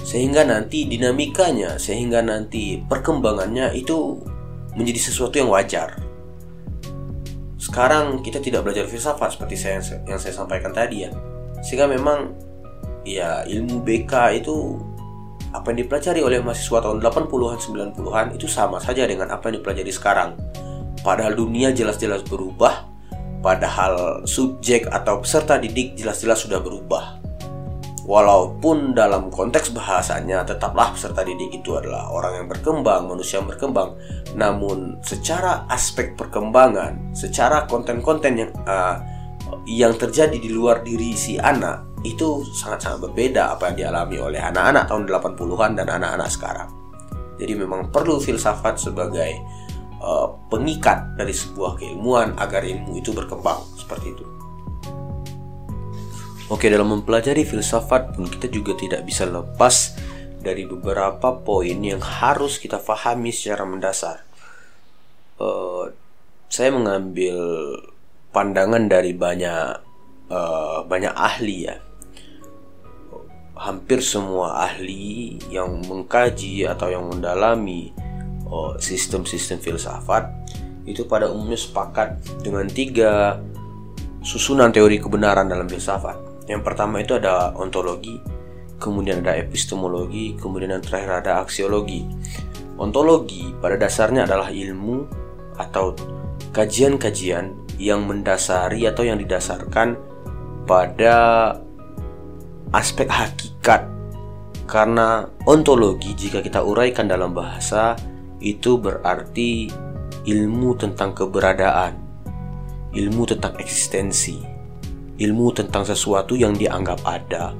Sehingga 0.00 0.48
nanti 0.48 0.88
dinamikanya, 0.88 1.76
sehingga 1.76 2.24
nanti 2.24 2.80
perkembangannya 2.80 3.76
itu 3.76 4.16
menjadi 4.74 5.00
sesuatu 5.12 5.36
yang 5.36 5.52
wajar 5.52 6.10
sekarang 7.60 8.24
kita 8.24 8.40
tidak 8.40 8.64
belajar 8.64 8.88
filsafat 8.88 9.36
seperti 9.36 9.54
saya 9.54 9.84
yang 10.08 10.16
saya 10.16 10.32
sampaikan 10.32 10.72
tadi 10.72 11.04
ya 11.04 11.12
sehingga 11.60 11.86
memang 11.86 12.32
ya 13.06 13.44
ilmu 13.44 13.84
BK 13.84 14.42
itu 14.42 14.80
apa 15.54 15.70
yang 15.70 15.86
dipelajari 15.86 16.20
oleh 16.24 16.42
mahasiswa 16.42 16.82
tahun 16.82 16.98
80-an 16.98 17.58
90-an 17.94 18.26
itu 18.34 18.46
sama 18.50 18.82
saja 18.82 19.06
dengan 19.06 19.30
apa 19.34 19.50
yang 19.50 19.58
dipelajari 19.58 19.90
sekarang. 19.90 20.38
Padahal 21.02 21.34
dunia 21.34 21.74
jelas-jelas 21.74 22.22
berubah, 22.22 22.86
padahal 23.40 24.24
subjek 24.28 24.88
atau 24.88 25.20
peserta 25.20 25.56
didik 25.56 25.96
jelas-jelas 25.96 26.44
sudah 26.44 26.60
berubah. 26.60 27.20
Walaupun 28.10 28.96
dalam 28.96 29.30
konteks 29.30 29.70
bahasanya 29.70 30.42
tetaplah 30.42 30.96
peserta 30.96 31.22
didik 31.22 31.62
itu 31.62 31.78
adalah 31.78 32.10
orang 32.10 32.42
yang 32.42 32.48
berkembang, 32.50 33.06
manusia 33.06 33.38
yang 33.38 33.46
berkembang, 33.46 33.94
namun 34.34 34.98
secara 35.04 35.68
aspek 35.70 36.18
perkembangan, 36.18 37.14
secara 37.14 37.70
konten-konten 37.70 38.32
yang 38.34 38.50
uh, 38.66 38.98
yang 39.68 39.94
terjadi 39.94 40.36
di 40.36 40.50
luar 40.50 40.82
diri 40.82 41.14
si 41.14 41.38
anak 41.38 41.90
itu 42.02 42.42
sangat-sangat 42.56 42.98
berbeda 43.10 43.54
apa 43.54 43.70
yang 43.70 43.76
dialami 43.76 44.16
oleh 44.18 44.40
anak-anak 44.40 44.88
tahun 44.88 45.04
80-an 45.06 45.72
dan 45.76 45.86
anak-anak 45.86 46.30
sekarang. 46.32 46.68
Jadi 47.40 47.52
memang 47.56 47.88
perlu 47.88 48.20
filsafat 48.20 48.76
sebagai 48.76 49.32
uh, 50.00 50.28
pengikat 50.48 51.14
dari 51.14 51.30
sebuah 51.30 51.78
keilmuan 51.78 52.34
agar 52.40 52.64
ilmu 52.64 52.98
itu 52.98 53.12
berkembang 53.12 53.60
seperti 53.76 54.16
itu. 54.16 54.24
Oke, 56.50 56.66
dalam 56.66 56.90
mempelajari 56.90 57.46
filsafat 57.46 58.18
pun 58.18 58.26
kita 58.26 58.50
juga 58.50 58.74
tidak 58.74 59.06
bisa 59.06 59.22
lepas 59.22 59.94
dari 60.42 60.66
beberapa 60.66 61.36
poin 61.38 61.78
yang 61.78 62.02
harus 62.02 62.58
kita 62.58 62.82
pahami 62.82 63.30
secara 63.30 63.62
mendasar. 63.62 64.26
Uh, 65.38 65.94
saya 66.50 66.74
mengambil 66.74 67.38
pandangan 68.34 68.90
dari 68.90 69.14
banyak 69.14 69.78
uh, 70.26 70.82
banyak 70.90 71.14
ahli 71.14 71.70
ya. 71.70 71.78
Hampir 73.54 74.02
semua 74.02 74.66
ahli 74.66 75.38
yang 75.52 75.84
mengkaji 75.86 76.66
atau 76.66 76.90
yang 76.90 77.06
mendalami 77.06 77.94
sistem-sistem 78.78 79.62
filsafat 79.62 80.26
itu 80.88 81.06
pada 81.06 81.30
umumnya 81.30 81.60
sepakat 81.60 82.18
dengan 82.42 82.66
tiga 82.66 83.38
susunan 84.24 84.74
teori 84.74 84.98
kebenaran 84.98 85.46
dalam 85.46 85.70
filsafat 85.70 86.30
yang 86.50 86.66
pertama 86.66 86.98
itu 86.98 87.14
ada 87.14 87.54
ontologi, 87.54 88.18
kemudian 88.82 89.22
ada 89.22 89.38
epistemologi, 89.38 90.34
kemudian 90.34 90.74
yang 90.74 90.82
terakhir 90.82 91.22
ada 91.22 91.46
aksiologi. 91.46 92.02
Ontologi 92.74 93.54
pada 93.62 93.78
dasarnya 93.78 94.26
adalah 94.26 94.50
ilmu 94.50 95.06
atau 95.54 95.94
kajian-kajian 96.50 97.54
yang 97.78 98.02
mendasari 98.02 98.82
atau 98.82 99.06
yang 99.06 99.22
didasarkan 99.22 99.94
pada 100.66 101.16
aspek 102.74 103.06
hakikat. 103.06 103.86
Karena 104.66 105.22
ontologi 105.46 106.18
jika 106.18 106.42
kita 106.42 106.66
uraikan 106.66 107.06
dalam 107.06 107.30
bahasa 107.30 107.94
itu 108.40 108.80
berarti 108.80 109.68
ilmu 110.24 110.76
tentang 110.80 111.12
keberadaan, 111.12 111.94
ilmu 112.96 113.22
tentang 113.28 113.56
eksistensi 113.60 114.60
ilmu 115.20 115.52
tentang 115.52 115.84
sesuatu 115.84 116.32
yang 116.34 116.56
dianggap 116.56 117.04
ada. 117.04 117.52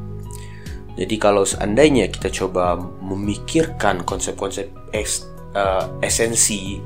Jadi 0.97 1.17
kalau 1.21 1.47
seandainya 1.47 2.09
kita 2.11 2.33
coba 2.33 2.75
memikirkan 2.81 4.03
konsep-konsep 4.03 4.73
es, 4.91 5.29
uh, 5.55 5.87
esensi 6.03 6.81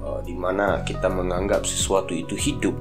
uh, 0.00 0.22
di 0.24 0.32
mana 0.32 0.80
kita 0.86 1.10
menganggap 1.10 1.66
sesuatu 1.66 2.16
itu 2.16 2.38
hidup, 2.38 2.74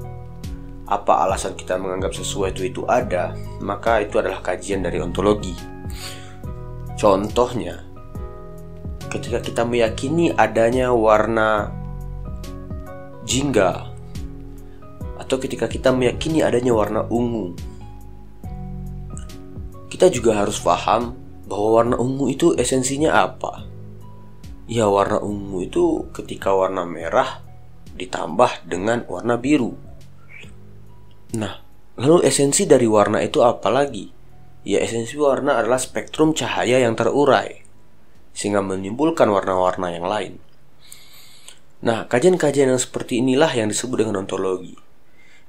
apa 0.89 1.27
alasan 1.27 1.53
kita 1.57 1.75
menganggap 1.75 2.15
sesuatu 2.15 2.61
itu 2.65 2.85
ada, 2.87 3.35
maka 3.61 4.01
itu 4.05 4.21
adalah 4.21 4.41
kajian 4.41 4.85
dari 4.85 5.01
ontologi. 5.01 5.53
Contohnya, 6.97 7.88
ketika 9.09 9.41
kita 9.41 9.65
meyakini 9.65 10.29
adanya 10.37 10.93
warna 10.93 11.73
jingga 13.25 13.89
atau 15.17 15.35
ketika 15.41 15.65
kita 15.65 15.89
meyakini 15.89 16.45
adanya 16.45 16.71
warna 16.71 17.01
ungu. 17.09 17.57
Kita 19.89 20.07
juga 20.13 20.37
harus 20.37 20.61
paham 20.61 21.17
bahwa 21.49 21.67
warna 21.81 21.95
ungu 21.97 22.29
itu 22.29 22.53
esensinya 22.53 23.25
apa. 23.25 23.65
Ya 24.69 24.85
warna 24.85 25.17
ungu 25.17 25.65
itu 25.65 26.05
ketika 26.13 26.53
warna 26.53 26.85
merah 26.85 27.41
ditambah 27.97 28.69
dengan 28.69 29.03
warna 29.09 29.35
biru. 29.41 29.73
Nah, 31.33 31.61
lalu 31.97 32.25
esensi 32.29 32.69
dari 32.69 32.85
warna 32.85 33.25
itu 33.25 33.41
apa 33.41 33.73
lagi? 33.73 34.13
Ya 34.61 34.85
esensi 34.85 35.17
warna 35.17 35.57
adalah 35.57 35.81
spektrum 35.81 36.37
cahaya 36.37 36.77
yang 36.77 36.93
terurai 36.93 37.68
sehingga 38.35 38.63
menimbulkan 38.63 39.27
warna-warna 39.29 39.93
yang 39.93 40.05
lain. 40.05 40.33
Nah, 41.79 42.07
kajian-kajian 42.11 42.71
yang 42.71 42.81
seperti 42.81 43.23
inilah 43.23 43.49
yang 43.55 43.71
disebut 43.71 44.03
dengan 44.03 44.23
ontologi 44.23 44.75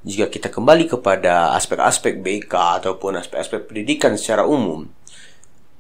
jika 0.00 0.32
kita 0.32 0.48
kembali 0.48 0.88
kepada 0.88 1.52
aspek-aspek 1.60 2.24
BK 2.24 2.80
ataupun 2.80 3.20
aspek-aspek 3.20 3.68
pendidikan 3.68 4.16
secara 4.16 4.48
umum, 4.48 4.88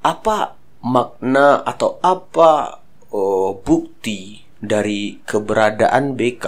apa 0.04 0.60
makna 0.84 1.64
atau 1.64 1.96
apa 2.04 2.84
oh, 3.12 3.56
bukti 3.56 4.44
dari 4.60 5.24
keberadaan 5.24 6.20
BK? 6.20 6.44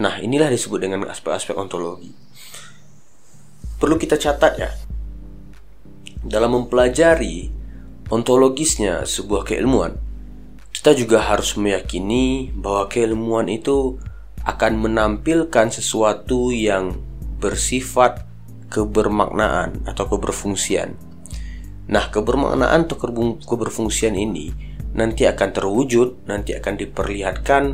Nah, 0.00 0.14
inilah 0.24 0.48
disebut 0.48 0.80
dengan 0.80 1.04
aspek-aspek 1.04 1.52
ontologi. 1.52 2.16
Perlu 3.76 4.00
kita 4.00 4.16
catat 4.16 4.52
ya, 4.56 4.70
dalam 6.24 6.56
mempelajari 6.56 7.57
ontologisnya 8.08 9.04
sebuah 9.04 9.44
keilmuan, 9.48 10.00
kita 10.72 10.94
juga 10.94 11.24
harus 11.24 11.56
meyakini 11.58 12.54
bahwa 12.54 12.88
keilmuan 12.88 13.50
itu 13.50 14.00
akan 14.46 14.80
menampilkan 14.80 15.68
sesuatu 15.68 16.54
yang 16.54 16.96
bersifat 17.42 18.24
kebermaknaan 18.72 19.84
atau 19.88 20.08
keberfungsian. 20.08 20.96
Nah, 21.88 22.04
kebermaknaan 22.12 22.84
atau 22.84 23.00
keberfungsian 23.42 24.12
ini 24.12 24.52
nanti 24.92 25.24
akan 25.24 25.48
terwujud, 25.52 26.28
nanti 26.28 26.52
akan 26.52 26.74
diperlihatkan 26.76 27.64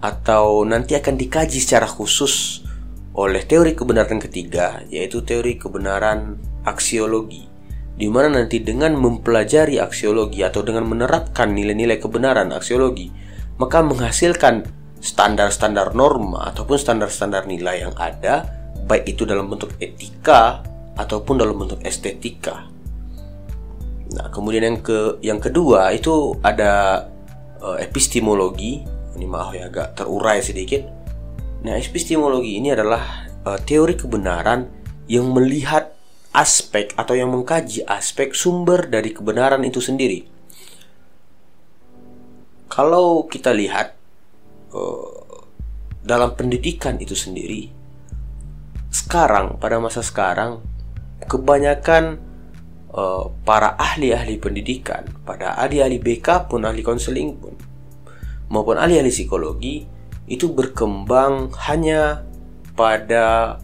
atau 0.00 0.64
nanti 0.64 0.96
akan 0.96 1.14
dikaji 1.18 1.60
secara 1.60 1.84
khusus 1.84 2.64
oleh 3.12 3.42
teori 3.44 3.74
kebenaran 3.74 4.22
ketiga, 4.22 4.80
yaitu 4.88 5.26
teori 5.26 5.58
kebenaran 5.58 6.38
aksiologi. 6.64 7.49
Di 7.96 8.08
mana 8.08 8.40
nanti 8.40 8.62
dengan 8.62 8.96
mempelajari 8.96 9.78
aksiologi 9.80 10.40
atau 10.44 10.64
dengan 10.64 10.88
menerapkan 10.88 11.52
nilai-nilai 11.52 12.00
kebenaran 12.00 12.50
aksiologi, 12.54 13.12
maka 13.60 13.84
menghasilkan 13.84 14.64
standar-standar 15.00 15.92
norma 15.96 16.48
ataupun 16.52 16.76
standar-standar 16.76 17.48
nilai 17.48 17.88
yang 17.88 17.94
ada 17.96 18.48
baik 18.84 19.16
itu 19.16 19.28
dalam 19.28 19.48
bentuk 19.48 19.76
etika 19.80 20.64
ataupun 20.96 21.40
dalam 21.40 21.56
bentuk 21.56 21.80
estetika. 21.84 22.68
Nah, 24.10 24.26
kemudian 24.32 24.66
yang 24.66 24.78
ke 24.82 25.22
yang 25.22 25.38
kedua 25.38 25.94
itu 25.94 26.34
ada 26.42 27.04
uh, 27.62 27.78
epistemologi. 27.78 28.82
Ini 29.14 29.26
maaf 29.28 29.54
ya 29.54 29.70
agak 29.70 30.00
terurai 30.00 30.42
sedikit. 30.42 30.82
Nah, 31.62 31.76
epistemologi 31.76 32.58
ini 32.58 32.72
adalah 32.74 33.28
uh, 33.46 33.58
teori 33.60 33.94
kebenaran 33.94 34.66
yang 35.06 35.30
melihat 35.30 35.94
aspek 36.30 36.94
atau 36.94 37.18
yang 37.18 37.30
mengkaji 37.30 37.82
aspek 37.86 38.34
sumber 38.34 38.86
dari 38.86 39.10
kebenaran 39.10 39.62
itu 39.66 39.82
sendiri. 39.82 40.26
Kalau 42.70 43.26
kita 43.26 43.50
lihat 43.50 43.98
uh, 44.70 45.44
dalam 46.06 46.38
pendidikan 46.38 46.96
itu 47.02 47.18
sendiri 47.18 47.68
sekarang 48.90 49.58
pada 49.58 49.78
masa 49.78 50.02
sekarang 50.02 50.62
kebanyakan 51.26 52.18
uh, 52.94 53.30
para 53.46 53.74
ahli-ahli 53.78 54.38
pendidikan 54.38 55.06
pada 55.22 55.54
ahli-ahli 55.58 56.02
BK 56.02 56.50
pun 56.50 56.66
ahli 56.66 56.82
konseling 56.82 57.38
pun 57.38 57.54
maupun 58.50 58.78
ahli-ahli 58.78 59.14
psikologi 59.14 59.86
itu 60.30 60.50
berkembang 60.50 61.50
hanya 61.70 62.22
pada 62.78 63.58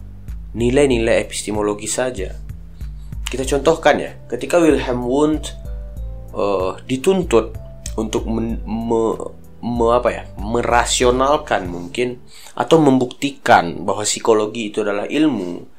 nilai-nilai 0.51 1.23
epistemologi 1.23 1.87
saja. 1.87 2.35
Kita 3.27 3.43
contohkan 3.43 3.99
ya, 3.99 4.11
ketika 4.31 4.55
Wilhelm 4.59 5.03
Wundt 5.03 5.51
uh, 6.31 6.79
dituntut 6.87 7.51
untuk 7.99 8.23
men, 8.29 8.63
me, 8.63 9.19
me, 9.59 9.85
apa 9.91 10.09
ya 10.13 10.23
merasionalkan 10.39 11.67
mungkin 11.67 12.23
atau 12.55 12.79
membuktikan 12.79 13.83
bahwa 13.83 14.07
psikologi 14.07 14.71
itu 14.71 14.85
adalah 14.85 15.09
ilmu 15.09 15.77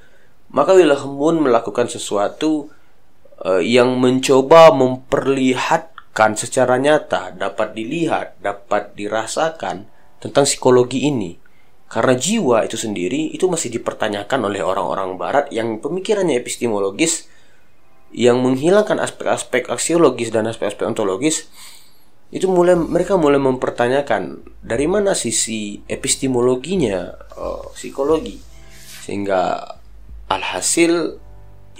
maka 0.49 0.73
Wilhelm 0.73 1.21
Wundt 1.21 1.45
melakukan 1.45 1.93
sesuatu 1.93 2.73
uh, 3.45 3.61
yang 3.61 4.01
mencoba 4.01 4.73
memperlihatkan 4.73 6.41
secara 6.41 6.81
nyata 6.81 7.37
dapat 7.37 7.77
dilihat 7.77 8.41
dapat 8.41 8.97
dirasakan 8.97 9.85
tentang 10.19 10.45
psikologi 10.49 11.05
ini. 11.05 11.37
Karena 11.89 12.13
jiwa 12.13 12.69
itu 12.69 12.77
sendiri 12.77 13.33
itu 13.33 13.49
masih 13.49 13.73
dipertanyakan 13.73 14.45
oleh 14.45 14.61
orang-orang 14.61 15.17
barat 15.17 15.49
yang 15.49 15.81
pemikirannya 15.81 16.37
epistemologis 16.37 17.29
yang 18.13 18.41
menghilangkan 18.41 18.97
aspek-aspek 19.01 19.69
aksiologis 19.69 20.33
dan 20.33 20.49
aspek-aspek 20.49 20.89
ontologis 20.89 21.49
itu 22.29 22.45
mulai 22.45 22.77
mereka 22.77 23.17
mulai 23.17 23.41
mempertanyakan 23.41 24.45
dari 24.61 24.85
mana 24.85 25.17
sisi 25.17 25.81
epistemologinya 25.89 27.09
uh, 27.37 27.73
psikologi. 27.73 28.37
Sehingga 29.09 29.65
alhasil 30.29 31.17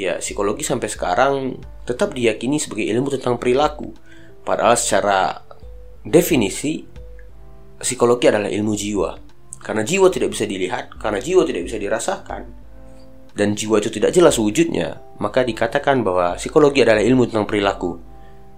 ya 0.01 0.17
psikologi 0.25 0.65
sampai 0.65 0.89
sekarang 0.89 1.61
tetap 1.85 2.17
diyakini 2.17 2.57
sebagai 2.57 2.89
ilmu 2.89 3.13
tentang 3.13 3.37
perilaku. 3.37 3.93
Padahal 4.41 4.81
secara 4.81 5.45
definisi 6.01 6.81
psikologi 7.77 8.33
adalah 8.33 8.49
ilmu 8.49 8.73
jiwa. 8.73 9.11
Karena 9.61 9.85
jiwa 9.85 10.09
tidak 10.09 10.33
bisa 10.33 10.49
dilihat 10.49 10.97
karena 10.97 11.21
jiwa 11.21 11.45
tidak 11.45 11.69
bisa 11.69 11.77
dirasakan 11.77 12.68
dan 13.39 13.55
jiwa 13.55 13.79
itu 13.79 13.95
tidak 13.95 14.11
jelas 14.11 14.35
wujudnya 14.43 14.99
maka 15.23 15.47
dikatakan 15.47 16.03
bahwa 16.03 16.35
psikologi 16.35 16.83
adalah 16.83 17.01
ilmu 17.01 17.31
tentang 17.31 17.47
perilaku 17.47 18.03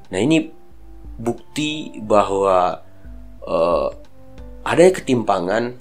nah 0.09 0.17
ini 0.17 0.49
bukti 1.21 2.01
bahwa 2.01 2.81
uh, 3.45 3.89
ada 4.65 4.83
ketimpangan 4.89 5.77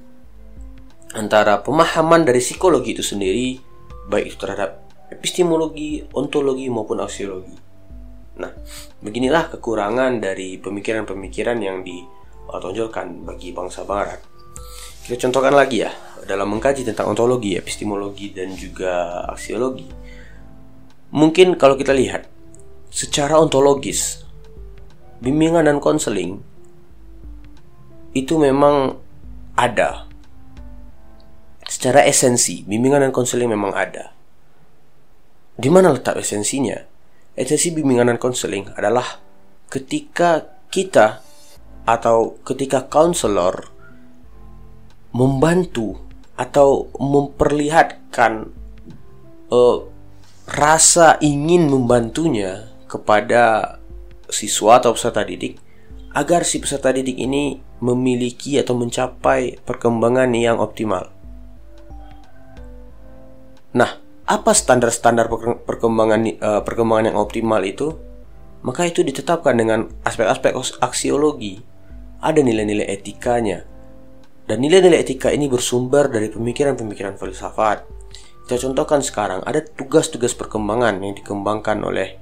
antara 1.16 1.64
pemahaman 1.64 2.28
dari 2.28 2.44
psikologi 2.44 2.92
itu 2.92 3.02
sendiri 3.02 3.58
baik 4.12 4.34
itu 4.34 4.38
terhadap 4.42 4.90
epistemologi, 5.10 6.06
ontologi 6.14 6.70
maupun 6.70 7.02
aksiologi. 7.02 7.54
Nah, 8.40 8.52
beginilah 9.02 9.52
kekurangan 9.58 10.22
dari 10.22 10.62
pemikiran-pemikiran 10.62 11.58
yang 11.60 11.82
ditonjolkan 11.84 13.26
bagi 13.26 13.52
bangsa 13.52 13.84
barat. 13.84 14.22
Kita 15.10 15.26
contohkan 15.26 15.58
lagi 15.58 15.82
ya, 15.82 15.90
dalam 16.30 16.54
mengkaji 16.54 16.86
tentang 16.86 17.10
ontologi, 17.10 17.58
epistemologi, 17.58 18.30
dan 18.30 18.54
juga 18.54 19.26
aksiologi. 19.26 19.90
Mungkin 21.10 21.58
kalau 21.58 21.74
kita 21.74 21.98
lihat 21.98 22.30
secara 22.94 23.42
ontologis, 23.42 24.22
bimbingan 25.18 25.66
dan 25.66 25.82
konseling 25.82 26.46
itu 28.14 28.38
memang 28.38 29.02
ada. 29.58 30.06
Secara 31.66 32.06
esensi, 32.06 32.62
bimbingan 32.62 33.02
dan 33.02 33.10
konseling 33.10 33.50
memang 33.50 33.74
ada. 33.74 34.14
Di 35.58 35.74
mana 35.74 35.90
letak 35.90 36.22
esensinya? 36.22 36.78
Esensi 37.34 37.74
bimbingan 37.74 38.14
dan 38.14 38.22
konseling 38.22 38.70
adalah 38.78 39.18
ketika 39.74 40.46
kita 40.70 41.26
atau 41.90 42.38
ketika 42.46 42.86
konselor 42.86 43.79
membantu 45.12 45.98
atau 46.40 46.88
memperlihatkan 46.96 48.54
uh, 49.52 49.78
rasa 50.50 51.20
ingin 51.22 51.70
membantunya 51.70 52.70
kepada 52.90 53.78
siswa 54.30 54.82
atau 54.82 54.94
peserta 54.98 55.22
didik 55.26 55.62
agar 56.14 56.42
si 56.42 56.58
peserta 56.58 56.90
didik 56.90 57.18
ini 57.18 57.62
memiliki 57.80 58.58
atau 58.58 58.74
mencapai 58.74 59.62
perkembangan 59.62 60.34
yang 60.34 60.58
optimal. 60.58 61.14
Nah, 63.78 64.02
apa 64.26 64.52
standar-standar 64.52 65.30
perkembangan 65.66 66.22
uh, 66.42 66.62
perkembangan 66.66 67.14
yang 67.14 67.18
optimal 67.22 67.62
itu? 67.62 67.94
Maka 68.66 68.90
itu 68.90 69.06
ditetapkan 69.06 69.56
dengan 69.56 69.88
aspek-aspek 70.04 70.52
aksiologi. 70.84 71.64
Ada 72.20 72.44
nilai-nilai 72.44 72.90
etikanya. 72.92 73.69
Dan 74.50 74.66
nilai-nilai 74.66 75.06
etika 75.06 75.30
ini 75.30 75.46
bersumber 75.46 76.10
dari 76.10 76.34
pemikiran-pemikiran 76.34 77.22
filsafat. 77.22 77.86
Kita 78.50 78.58
contohkan 78.66 79.06
sekarang 79.06 79.46
ada 79.46 79.62
tugas-tugas 79.62 80.34
perkembangan 80.34 80.98
yang 81.06 81.14
dikembangkan 81.14 81.78
oleh 81.86 82.18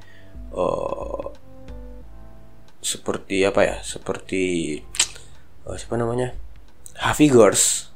uh, 0.51 1.31
seperti 2.87 3.43
apa 3.43 3.61
ya 3.67 3.77
seperti 3.83 4.77
oh, 5.67 5.75
siapa 5.75 5.99
namanya 5.99 6.31
Havigers 6.97 7.91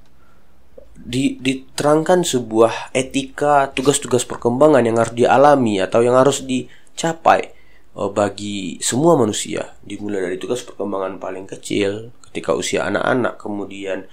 di, 0.93 1.39
diterangkan 1.39 2.21
sebuah 2.27 2.93
etika 2.93 3.71
tugas-tugas 3.73 4.27
perkembangan 4.27 4.85
yang 4.85 4.99
harus 5.01 5.15
dialami 5.15 5.81
atau 5.81 6.05
yang 6.05 6.19
harus 6.19 6.43
dicapai 6.45 7.55
oh, 7.95 8.11
bagi 8.11 8.77
semua 8.83 9.17
manusia 9.17 9.73
dimulai 9.81 10.21
dari 10.21 10.37
tugas 10.37 10.61
perkembangan 10.61 11.17
paling 11.17 11.47
kecil 11.49 12.13
ketika 12.29 12.53
usia 12.53 12.85
anak-anak 12.85 13.39
kemudian 13.39 14.05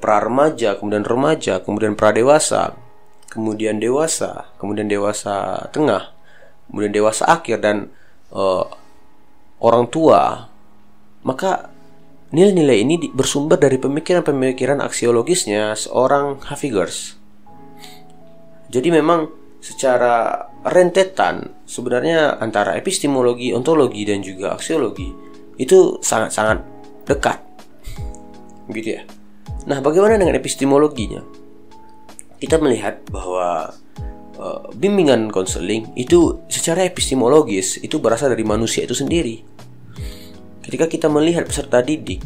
pra 0.00 0.20
remaja 0.20 0.76
kemudian 0.76 1.04
remaja 1.06 1.64
kemudian 1.64 1.96
pra 1.96 2.12
dewasa 2.12 2.76
kemudian 3.32 3.80
dewasa 3.80 4.52
kemudian 4.60 4.86
dewasa 4.90 5.66
tengah 5.72 6.12
kemudian 6.70 6.94
dewasa 6.94 7.26
akhir 7.26 7.58
dan 7.64 7.90
uh, 8.30 8.64
orang 9.60 9.90
tua, 9.92 10.48
maka 11.26 11.68
nilai-nilai 12.30 12.86
ini 12.86 12.94
bersumber 13.10 13.58
dari 13.58 13.76
pemikiran-pemikiran 13.76 14.80
aksiologisnya 14.80 15.74
seorang 15.74 16.40
Havigers. 16.46 17.18
Jadi 18.70 18.88
memang 18.94 19.26
secara 19.60 20.46
rentetan 20.62 21.52
sebenarnya 21.66 22.38
antara 22.38 22.78
epistemologi, 22.78 23.50
ontologi 23.50 24.06
dan 24.06 24.22
juga 24.22 24.54
aksiologi 24.54 25.10
itu 25.58 25.98
sangat-sangat 26.00 26.62
dekat. 27.04 27.42
Gitu 28.70 28.94
ya. 28.96 29.02
Nah, 29.70 29.78
bagaimana 29.78 30.18
dengan 30.18 30.34
epistemologinya? 30.34 31.22
Kita 32.42 32.58
melihat 32.58 33.06
bahwa 33.06 33.70
uh, 34.34 34.66
bimbingan 34.74 35.30
konseling 35.30 35.94
itu 35.94 36.42
secara 36.50 36.82
epistemologis 36.82 37.78
itu 37.78 38.02
berasal 38.02 38.34
dari 38.34 38.42
manusia 38.42 38.82
itu 38.82 38.98
sendiri. 38.98 39.46
Ketika 40.66 40.90
kita 40.90 41.06
melihat 41.06 41.46
peserta 41.46 41.86
didik, 41.86 42.18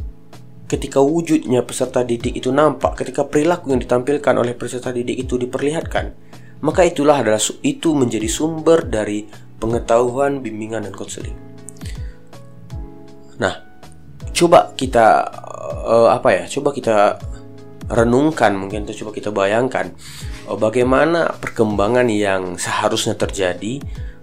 ketika 0.64 1.04
wujudnya 1.04 1.60
peserta 1.68 2.00
didik 2.00 2.32
itu 2.32 2.48
nampak, 2.48 2.96
ketika 2.96 3.28
perilaku 3.28 3.76
yang 3.76 3.82
ditampilkan 3.84 4.34
oleh 4.40 4.56
peserta 4.56 4.88
didik 4.88 5.28
itu 5.28 5.36
diperlihatkan, 5.36 6.16
maka 6.64 6.88
itulah 6.88 7.20
adalah 7.20 7.42
itu 7.60 7.92
menjadi 7.92 8.24
sumber 8.24 8.88
dari 8.88 9.28
pengetahuan 9.60 10.40
bimbingan 10.40 10.88
dan 10.88 10.96
konseling. 10.96 11.36
Nah, 13.36 13.60
coba 14.32 14.72
kita 14.78 15.28
uh, 15.84 16.08
apa 16.14 16.28
ya? 16.32 16.44
Coba 16.48 16.70
kita 16.72 17.18
renungkan 17.88 18.56
mungkin 18.56 18.88
atau 18.88 18.96
coba 19.04 19.10
kita 19.12 19.30
bayangkan 19.34 19.92
oh, 20.48 20.56
bagaimana 20.56 21.36
perkembangan 21.36 22.08
yang 22.08 22.56
seharusnya 22.56 23.16
terjadi, 23.16 23.80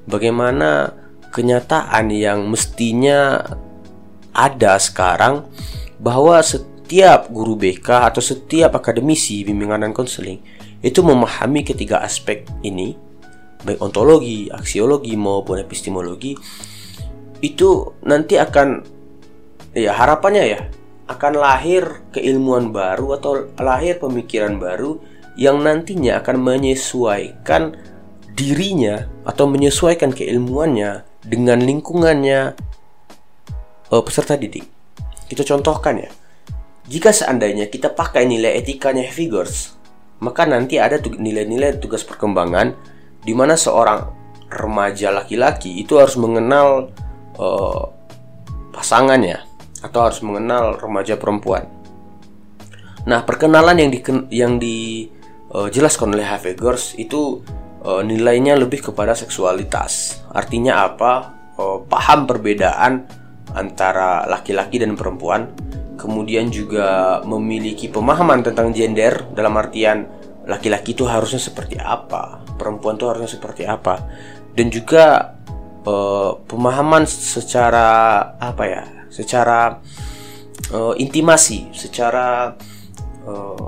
bagaimana 0.10 0.98
kenyataan 1.32 2.12
yang 2.12 2.50
mestinya 2.50 3.40
ada 4.32 4.80
sekarang 4.82 5.48
bahwa 6.02 6.40
setiap 6.42 7.30
guru 7.30 7.56
BK 7.56 8.12
atau 8.12 8.20
setiap 8.20 8.76
akademisi 8.76 9.46
bimbingan 9.48 9.86
dan 9.88 9.94
konseling 9.96 10.42
itu 10.82 11.00
memahami 11.06 11.62
ketiga 11.62 12.02
aspek 12.02 12.44
ini 12.66 12.98
baik 13.62 13.78
ontologi, 13.78 14.50
aksiologi 14.50 15.14
maupun 15.14 15.62
epistemologi 15.62 16.34
itu 17.42 17.70
nanti 18.06 18.38
akan 18.42 18.82
ya 19.78 19.94
harapannya 19.94 20.44
ya 20.46 20.62
akan 21.16 21.34
lahir 21.40 22.04
keilmuan 22.16 22.72
baru 22.72 23.20
atau 23.20 23.52
lahir 23.60 24.00
pemikiran 24.00 24.58
baru 24.58 25.00
yang 25.40 25.64
nantinya 25.64 26.20
akan 26.24 26.38
menyesuaikan 26.44 27.76
dirinya 28.36 29.08
atau 29.28 29.48
menyesuaikan 29.48 30.12
keilmuannya 30.12 31.04
dengan 31.24 31.60
lingkungannya 31.62 32.56
uh, 33.92 34.02
peserta 34.04 34.36
didik. 34.40 34.66
Kita 35.28 35.44
contohkan 35.48 36.02
ya. 36.02 36.10
Jika 36.92 37.16
seandainya 37.16 37.72
kita 37.72 37.94
pakai 37.94 38.28
nilai 38.28 38.60
etikanya 38.60 39.08
figures, 39.08 39.78
maka 40.20 40.44
nanti 40.44 40.76
ada 40.82 41.00
nilai-nilai 41.00 41.80
tugas 41.80 42.04
perkembangan 42.04 42.76
di 43.24 43.32
mana 43.32 43.56
seorang 43.56 44.12
remaja 44.52 45.14
laki-laki 45.16 45.80
itu 45.80 45.96
harus 45.96 46.20
mengenal 46.20 46.92
uh, 47.40 47.88
pasangannya 48.76 49.51
atau 49.82 50.00
harus 50.06 50.22
mengenal 50.22 50.78
remaja 50.78 51.18
perempuan. 51.18 51.66
Nah, 53.06 53.26
perkenalan 53.26 53.78
yang 53.82 53.90
di 53.90 54.00
yang 54.30 54.54
dijelaskan 54.62 56.10
uh, 56.10 56.16
oleh 56.18 56.28
Havegers 56.28 56.94
itu 57.02 57.42
uh, 57.82 58.06
nilainya 58.06 58.54
lebih 58.58 58.94
kepada 58.94 59.18
seksualitas. 59.18 60.22
Artinya 60.30 60.86
apa? 60.86 61.34
Uh, 61.58 61.82
paham 61.86 62.30
perbedaan 62.30 63.10
antara 63.58 64.30
laki-laki 64.30 64.78
dan 64.78 64.94
perempuan. 64.94 65.50
Kemudian 65.98 66.50
juga 66.50 67.22
memiliki 67.26 67.86
pemahaman 67.86 68.42
tentang 68.42 68.74
gender 68.74 69.22
dalam 69.38 69.54
artian 69.58 70.10
laki-laki 70.50 70.98
itu 70.98 71.06
harusnya 71.06 71.38
seperti 71.38 71.78
apa, 71.78 72.42
perempuan 72.58 72.98
itu 72.98 73.06
harusnya 73.06 73.30
seperti 73.30 73.70
apa. 73.70 74.02
Dan 74.58 74.74
juga 74.74 75.38
uh, 75.86 76.42
pemahaman 76.50 77.06
secara 77.06 78.20
apa 78.42 78.64
ya? 78.66 79.01
Secara 79.12 79.78
uh, 80.72 80.96
intimasi, 80.96 81.70
secara 81.76 82.56
uh, 83.28 83.68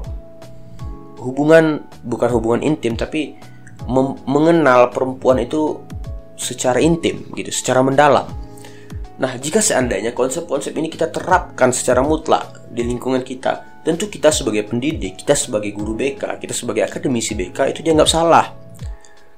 hubungan 1.19 1.83
bukan 2.03 2.29
hubungan 2.31 2.61
intim 2.63 2.95
tapi 2.95 3.35
mengenal 4.23 4.95
perempuan 4.95 5.43
itu 5.43 5.83
secara 6.39 6.79
intim 6.79 7.27
gitu, 7.35 7.51
secara 7.51 7.83
mendalam. 7.83 8.25
Nah, 9.19 9.37
jika 9.37 9.61
seandainya 9.61 10.15
konsep-konsep 10.15 10.73
ini 10.73 10.89
kita 10.89 11.11
terapkan 11.13 11.69
secara 11.69 12.01
mutlak 12.01 12.65
di 12.73 12.81
lingkungan 12.81 13.21
kita, 13.21 13.83
tentu 13.85 14.09
kita 14.09 14.33
sebagai 14.33 14.65
pendidik, 14.65 15.21
kita 15.21 15.37
sebagai 15.37 15.75
guru 15.75 15.93
BK, 15.93 16.41
kita 16.41 16.55
sebagai 16.55 16.87
akademisi 16.87 17.37
BK 17.37 17.75
itu 17.75 17.79
dianggap 17.85 18.09
salah. 18.09 18.47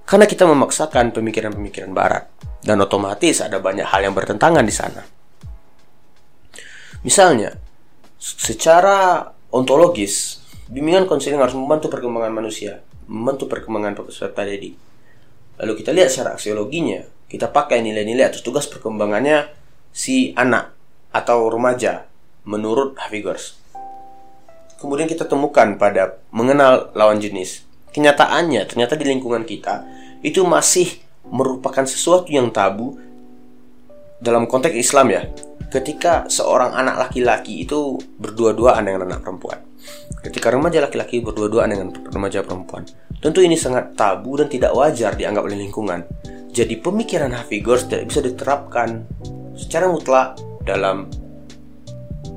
Karena 0.05 0.29
kita 0.29 0.45
memaksakan 0.45 1.11
pemikiran-pemikiran 1.11 1.91
barat 1.91 2.29
dan 2.61 2.77
otomatis 2.77 3.41
ada 3.41 3.57
banyak 3.57 3.83
hal 3.89 4.05
yang 4.05 4.13
bertentangan 4.13 4.61
di 4.61 4.73
sana. 4.73 5.14
Misalnya, 7.05 7.53
secara 8.17 9.29
ontologis, 9.53 10.41
bimbingan 10.65 11.05
konseling 11.05 11.37
harus 11.37 11.53
membantu 11.53 11.93
perkembangan 11.93 12.33
manusia, 12.33 12.81
membantu 13.05 13.45
perkembangan 13.45 13.93
peserta 14.01 14.41
didik. 14.41 14.73
Lalu 15.61 15.73
kita 15.77 15.93
lihat 15.93 16.09
secara 16.09 16.33
aksiologinya, 16.33 17.05
kita 17.29 17.53
pakai 17.53 17.85
nilai-nilai 17.85 18.33
atau 18.33 18.41
tugas 18.41 18.65
perkembangannya 18.65 19.53
si 19.93 20.33
anak 20.33 20.73
atau 21.13 21.45
remaja 21.45 22.09
menurut 22.43 22.97
Havigors. 22.97 23.55
Kemudian 24.81 25.05
kita 25.05 25.29
temukan 25.29 25.77
pada 25.77 26.19
mengenal 26.33 26.89
lawan 26.97 27.21
jenis. 27.21 27.63
Kenyataannya 27.95 28.67
ternyata 28.67 28.99
di 28.99 29.07
lingkungan 29.07 29.47
kita 29.47 29.87
itu 30.19 30.43
masih 30.43 30.99
merupakan 31.29 31.87
sesuatu 31.87 32.27
yang 32.27 32.51
tabu 32.51 32.99
dalam 34.19 34.49
konteks 34.49 34.75
Islam 34.75 35.13
ya. 35.13 35.21
Ketika 35.71 36.29
seorang 36.31 36.71
anak 36.71 37.09
laki-laki 37.09 37.67
itu 37.67 37.99
berdua-duaan 38.21 38.85
dengan 38.85 39.09
anak 39.09 39.25
perempuan. 39.25 39.59
Ketika 40.23 40.53
remaja 40.53 40.81
laki-laki 40.81 41.21
berdua-duaan 41.21 41.69
dengan 41.73 41.87
remaja 42.09 42.41
perempuan. 42.41 42.85
Tentu 43.19 43.41
ini 43.41 43.57
sangat 43.57 43.97
tabu 43.97 44.37
dan 44.37 44.47
tidak 44.47 44.71
wajar 44.77 45.17
dianggap 45.17 45.43
oleh 45.45 45.57
lingkungan. 45.57 46.05
Jadi 46.55 46.79
pemikiran 46.79 47.35
Havigors 47.35 47.89
tidak 47.89 48.13
bisa 48.13 48.23
diterapkan 48.23 49.03
secara 49.57 49.91
mutlak 49.91 50.39
dalam 50.63 51.09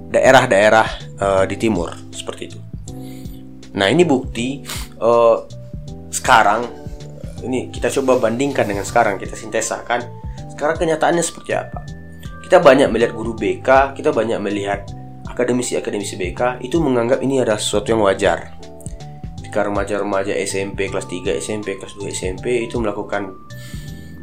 daerah-daerah 0.08 0.88
uh, 1.20 1.44
di 1.44 1.56
timur 1.60 1.92
seperti 2.10 2.42
itu. 2.50 2.58
Nah 3.76 3.86
ini 3.92 4.02
bukti 4.02 4.64
uh, 4.98 5.44
sekarang 6.08 6.64
ini 7.44 7.70
kita 7.70 7.92
coba 8.00 8.18
bandingkan 8.26 8.66
dengan 8.66 8.82
sekarang 8.82 9.20
kita 9.20 9.36
sintesakan 9.38 10.02
sekarang 10.50 10.76
kenyataannya 10.80 11.22
seperti 11.22 11.54
apa. 11.54 11.97
Kita 12.48 12.64
banyak 12.64 12.88
melihat 12.88 13.12
guru 13.12 13.36
BK, 13.36 13.92
kita 13.92 14.08
banyak 14.08 14.40
melihat 14.40 14.88
akademisi-akademisi 15.28 16.16
BK 16.16 16.64
itu 16.64 16.80
menganggap 16.80 17.20
ini 17.20 17.44
adalah 17.44 17.60
sesuatu 17.60 17.92
yang 17.92 18.08
wajar. 18.08 18.56
Jika 19.44 19.68
remaja-remaja 19.68 20.32
SMP 20.32 20.88
kelas 20.88 21.04
3, 21.12 21.36
SMP 21.44 21.76
kelas 21.76 21.92
2 22.00 22.08
SMP 22.08 22.64
itu 22.64 22.80
melakukan 22.80 23.36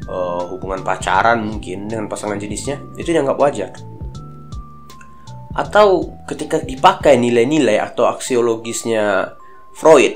uh, 0.09 0.43
hubungan 0.49 0.81
pacaran 0.81 1.41
mungkin 1.45 1.89
dengan 1.89 2.05
pasangan 2.09 2.37
jenisnya 2.37 2.81
itu 2.97 3.13
dianggap 3.13 3.37
wajar 3.37 3.73
atau 5.55 6.11
ketika 6.27 6.59
dipakai 6.59 7.15
nilai-nilai 7.15 7.79
atau 7.79 8.11
aksiologisnya 8.11 9.33
Freud 9.71 10.13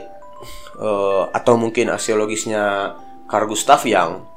uh, 0.77 1.31
atau 1.31 1.55
mungkin 1.55 1.87
aksiologisnya 1.95 2.93
Carl 3.25 3.47
Gustav 3.47 3.87
Jung 3.87 4.27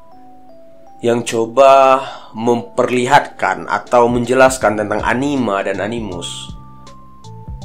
yang 1.03 1.27
coba 1.27 1.99
memperlihatkan 2.33 3.67
atau 3.67 4.07
menjelaskan 4.07 4.79
tentang 4.79 5.03
anima 5.03 5.61
dan 5.67 5.83
animus. 5.83 6.55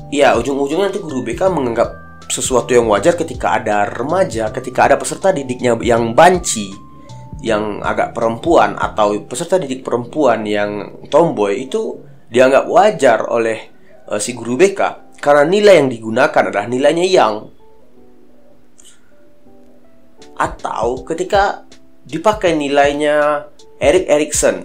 Ya, 0.10 0.34
ujung-ujungnya 0.34 0.89
nanti 0.89 1.00
guru 1.00 1.21
BK 1.21 1.54
menganggap 1.54 1.89
sesuatu 2.28 2.73
yang 2.73 2.89
wajar 2.89 3.13
ketika 3.13 3.62
ada 3.62 3.86
remaja, 3.86 4.50
ketika 4.50 4.89
ada 4.91 4.95
peserta 4.97 5.30
didiknya 5.30 5.78
yang 5.86 6.17
banci, 6.17 6.73
yang 7.45 7.86
agak 7.86 8.17
perempuan 8.17 8.73
atau 8.73 9.13
peserta 9.30 9.62
didik 9.62 9.86
perempuan 9.86 10.41
yang 10.41 11.02
tomboy 11.13 11.69
itu 11.69 12.02
dianggap 12.34 12.65
wajar 12.65 13.30
oleh 13.30 13.69
uh, 14.10 14.17
si 14.17 14.34
guru 14.34 14.58
BK 14.58 15.13
karena 15.21 15.45
nilai 15.45 15.76
yang 15.78 15.89
digunakan 15.93 16.43
adalah 16.50 16.65
nilainya 16.65 17.06
yang 17.06 17.34
atau 20.38 21.02
ketika 21.06 21.65
dipakai 22.08 22.56
nilainya 22.56 23.48
Erik 23.78 24.08
Erikson. 24.08 24.63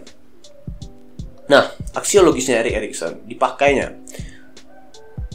Nah, 1.51 1.69
aksiologisnya 1.93 2.63
Erik 2.63 2.75
Erikson 2.79 3.27
dipakainya. 3.27 3.93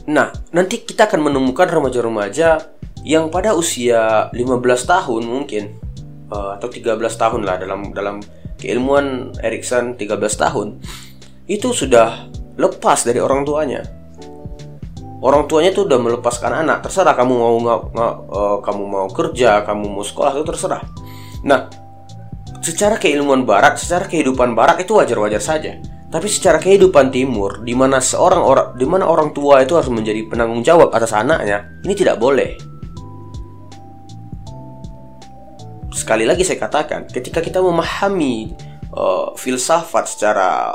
Nah, 0.07 0.31
nanti 0.55 0.87
kita 0.87 1.05
akan 1.11 1.27
menemukan 1.29 1.67
remaja-remaja 1.67 2.63
yang 3.03 3.27
pada 3.27 3.53
usia 3.53 4.31
15 4.31 4.39
tahun 4.87 5.23
mungkin 5.27 5.75
uh, 6.31 6.55
atau 6.55 6.71
13 6.71 6.95
tahun 6.95 7.41
lah 7.43 7.59
dalam 7.59 7.91
dalam 7.91 8.23
keilmuan 8.55 9.35
Erikson 9.43 9.99
13 9.99 10.17
tahun 10.17 10.79
itu 11.45 11.71
sudah 11.75 12.31
lepas 12.55 13.03
dari 13.03 13.19
orang 13.19 13.43
tuanya. 13.43 13.83
Orang 15.17 15.49
tuanya 15.49 15.73
tuh 15.73 15.89
udah 15.89 15.97
melepaskan 15.97 16.61
anak, 16.61 16.85
terserah 16.85 17.17
kamu 17.17 17.33
mau 17.33 17.57
nggak 17.57 17.79
uh, 18.29 18.57
kamu 18.61 18.83
mau 18.85 19.07
kerja, 19.09 19.65
kamu 19.65 19.89
mau 19.89 20.05
sekolah 20.05 20.37
itu 20.37 20.45
terserah. 20.45 20.83
Nah, 21.41 21.65
secara 22.67 22.99
keilmuan 22.99 23.47
barat, 23.47 23.79
secara 23.79 24.11
kehidupan 24.11 24.51
barat 24.51 24.83
itu 24.83 24.91
wajar-wajar 24.99 25.39
saja. 25.39 25.79
Tapi 26.07 26.27
secara 26.27 26.59
kehidupan 26.59 27.11
timur, 27.11 27.63
di 27.63 27.75
mana 27.75 27.99
seorang 27.99 28.39
orang, 28.43 28.67
di 28.75 28.87
mana 28.87 29.07
orang 29.07 29.35
tua 29.35 29.63
itu 29.63 29.75
harus 29.75 29.91
menjadi 29.91 30.23
penanggung 30.27 30.63
jawab 30.63 30.91
atas 30.91 31.11
anaknya, 31.15 31.67
ini 31.83 31.93
tidak 31.95 32.19
boleh. 32.19 32.55
sekali 36.07 36.23
lagi 36.23 36.47
saya 36.47 36.55
katakan, 36.55 37.03
ketika 37.11 37.43
kita 37.43 37.59
memahami 37.59 38.55
uh, 38.95 39.35
filsafat 39.35 40.07
secara 40.07 40.71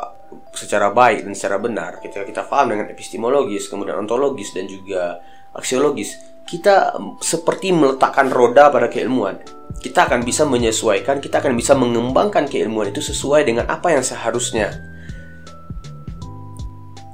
secara 0.52 0.92
baik 0.92 1.24
dan 1.24 1.32
secara 1.32 1.56
benar, 1.56 2.04
ketika 2.04 2.28
kita 2.28 2.44
paham 2.44 2.76
dengan 2.76 2.92
epistemologis, 2.92 3.72
kemudian 3.72 3.96
ontologis 3.96 4.52
dan 4.52 4.68
juga 4.68 5.24
aksiologis, 5.56 6.20
kita 6.44 7.00
seperti 7.24 7.72
meletakkan 7.72 8.28
roda 8.28 8.68
pada 8.68 8.92
keilmuan. 8.92 9.40
Kita 9.78 10.10
akan 10.10 10.26
bisa 10.26 10.44
menyesuaikan, 10.44 11.22
kita 11.22 11.40
akan 11.40 11.54
bisa 11.54 11.72
mengembangkan 11.72 12.50
keilmuan 12.50 12.90
itu 12.90 13.00
sesuai 13.00 13.46
dengan 13.46 13.70
apa 13.70 13.94
yang 13.94 14.04
seharusnya. 14.04 14.92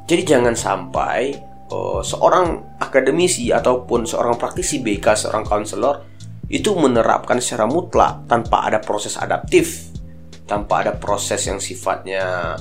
Jadi 0.08 0.22
jangan 0.24 0.56
sampai 0.56 1.36
uh, 1.68 2.00
seorang 2.00 2.76
akademisi 2.80 3.52
ataupun 3.52 4.08
seorang 4.08 4.40
praktisi 4.40 4.80
BK, 4.80 5.28
seorang 5.28 5.44
konselor 5.44 6.08
itu 6.48 6.72
menerapkan 6.72 7.36
secara 7.44 7.68
mutlak 7.68 8.24
tanpa 8.24 8.72
ada 8.72 8.80
proses 8.80 9.20
adaptif, 9.20 9.92
tanpa 10.48 10.80
ada 10.80 10.96
proses 10.96 11.44
yang 11.44 11.60
sifatnya 11.60 12.56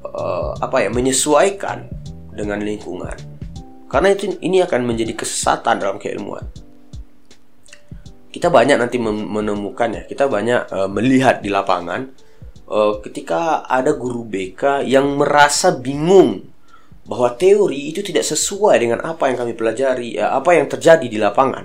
uh, 0.00 0.56
apa 0.56 0.88
ya 0.88 0.88
menyesuaikan 0.88 1.84
dengan 2.32 2.64
lingkungan. 2.64 3.16
Karena 3.86 4.16
itu 4.16 4.32
ini 4.40 4.64
akan 4.64 4.82
menjadi 4.82 5.12
kesesatan 5.12 5.78
dalam 5.78 6.00
keilmuan. 6.00 6.42
Kita 8.36 8.52
banyak 8.52 8.76
nanti 8.76 9.00
menemukannya, 9.00 10.04
kita 10.04 10.28
banyak 10.28 10.68
uh, 10.68 10.88
melihat 10.92 11.40
di 11.40 11.48
lapangan 11.48 12.04
uh, 12.68 13.00
ketika 13.00 13.64
ada 13.64 13.96
guru 13.96 14.28
BK 14.28 14.84
yang 14.84 15.16
merasa 15.16 15.72
bingung 15.72 16.44
bahwa 17.08 17.32
teori 17.32 17.96
itu 17.96 18.04
tidak 18.04 18.28
sesuai 18.28 18.76
dengan 18.76 19.00
apa 19.00 19.32
yang 19.32 19.40
kami 19.40 19.56
pelajari, 19.56 20.20
ya, 20.20 20.36
apa 20.36 20.52
yang 20.52 20.68
terjadi 20.68 21.08
di 21.08 21.16
lapangan. 21.16 21.64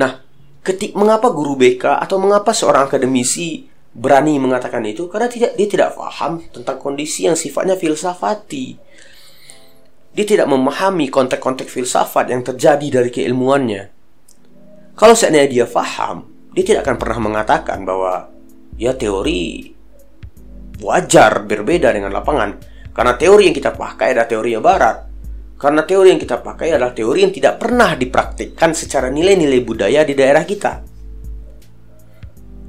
Nah, 0.00 0.24
ketik 0.64 0.96
mengapa 0.96 1.28
guru 1.28 1.52
BK 1.52 2.00
atau 2.00 2.16
mengapa 2.16 2.56
seorang 2.56 2.88
akademisi 2.88 3.68
berani 3.92 4.40
mengatakan 4.40 4.82
itu 4.88 5.06
karena 5.06 5.28
tidak 5.30 5.52
dia 5.54 5.68
tidak 5.70 5.94
paham 5.94 6.42
tentang 6.48 6.80
kondisi 6.80 7.28
yang 7.28 7.36
sifatnya 7.36 7.76
filsafati. 7.76 8.80
Dia 10.16 10.24
tidak 10.24 10.48
memahami 10.48 11.12
konteks-konteks 11.12 11.68
filsafat 11.68 12.32
yang 12.32 12.40
terjadi 12.40 13.02
dari 13.02 13.12
keilmuannya. 13.12 13.93
Kalau 14.94 15.14
seandainya 15.18 15.50
dia 15.50 15.66
paham, 15.66 16.22
dia 16.54 16.62
tidak 16.62 16.86
akan 16.86 16.96
pernah 16.98 17.18
mengatakan 17.18 17.82
bahwa 17.82 18.30
ya 18.78 18.94
teori 18.94 19.74
wajar 20.82 21.46
berbeda 21.46 21.90
dengan 21.94 22.14
lapangan 22.14 22.58
karena 22.94 23.14
teori 23.18 23.50
yang 23.50 23.56
kita 23.56 23.74
pakai 23.74 24.14
adalah 24.14 24.26
teori 24.30 24.50
yang 24.54 24.62
barat 24.62 24.96
karena 25.54 25.82
teori 25.86 26.14
yang 26.14 26.20
kita 26.22 26.42
pakai 26.42 26.74
adalah 26.74 26.92
teori 26.92 27.26
yang 27.26 27.34
tidak 27.34 27.62
pernah 27.62 27.94
dipraktikkan 27.94 28.74
secara 28.74 29.10
nilai-nilai 29.10 29.62
budaya 29.62 30.02
di 30.02 30.14
daerah 30.14 30.42
kita. 30.42 30.82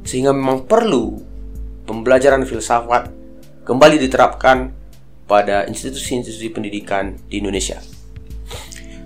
Sehingga 0.06 0.30
memang 0.32 0.70
perlu 0.70 1.18
pembelajaran 1.84 2.46
filsafat 2.46 3.10
kembali 3.66 3.98
diterapkan 4.00 4.70
pada 5.26 5.66
institusi-institusi 5.66 6.54
pendidikan 6.54 7.18
di 7.26 7.42
Indonesia. 7.42 7.95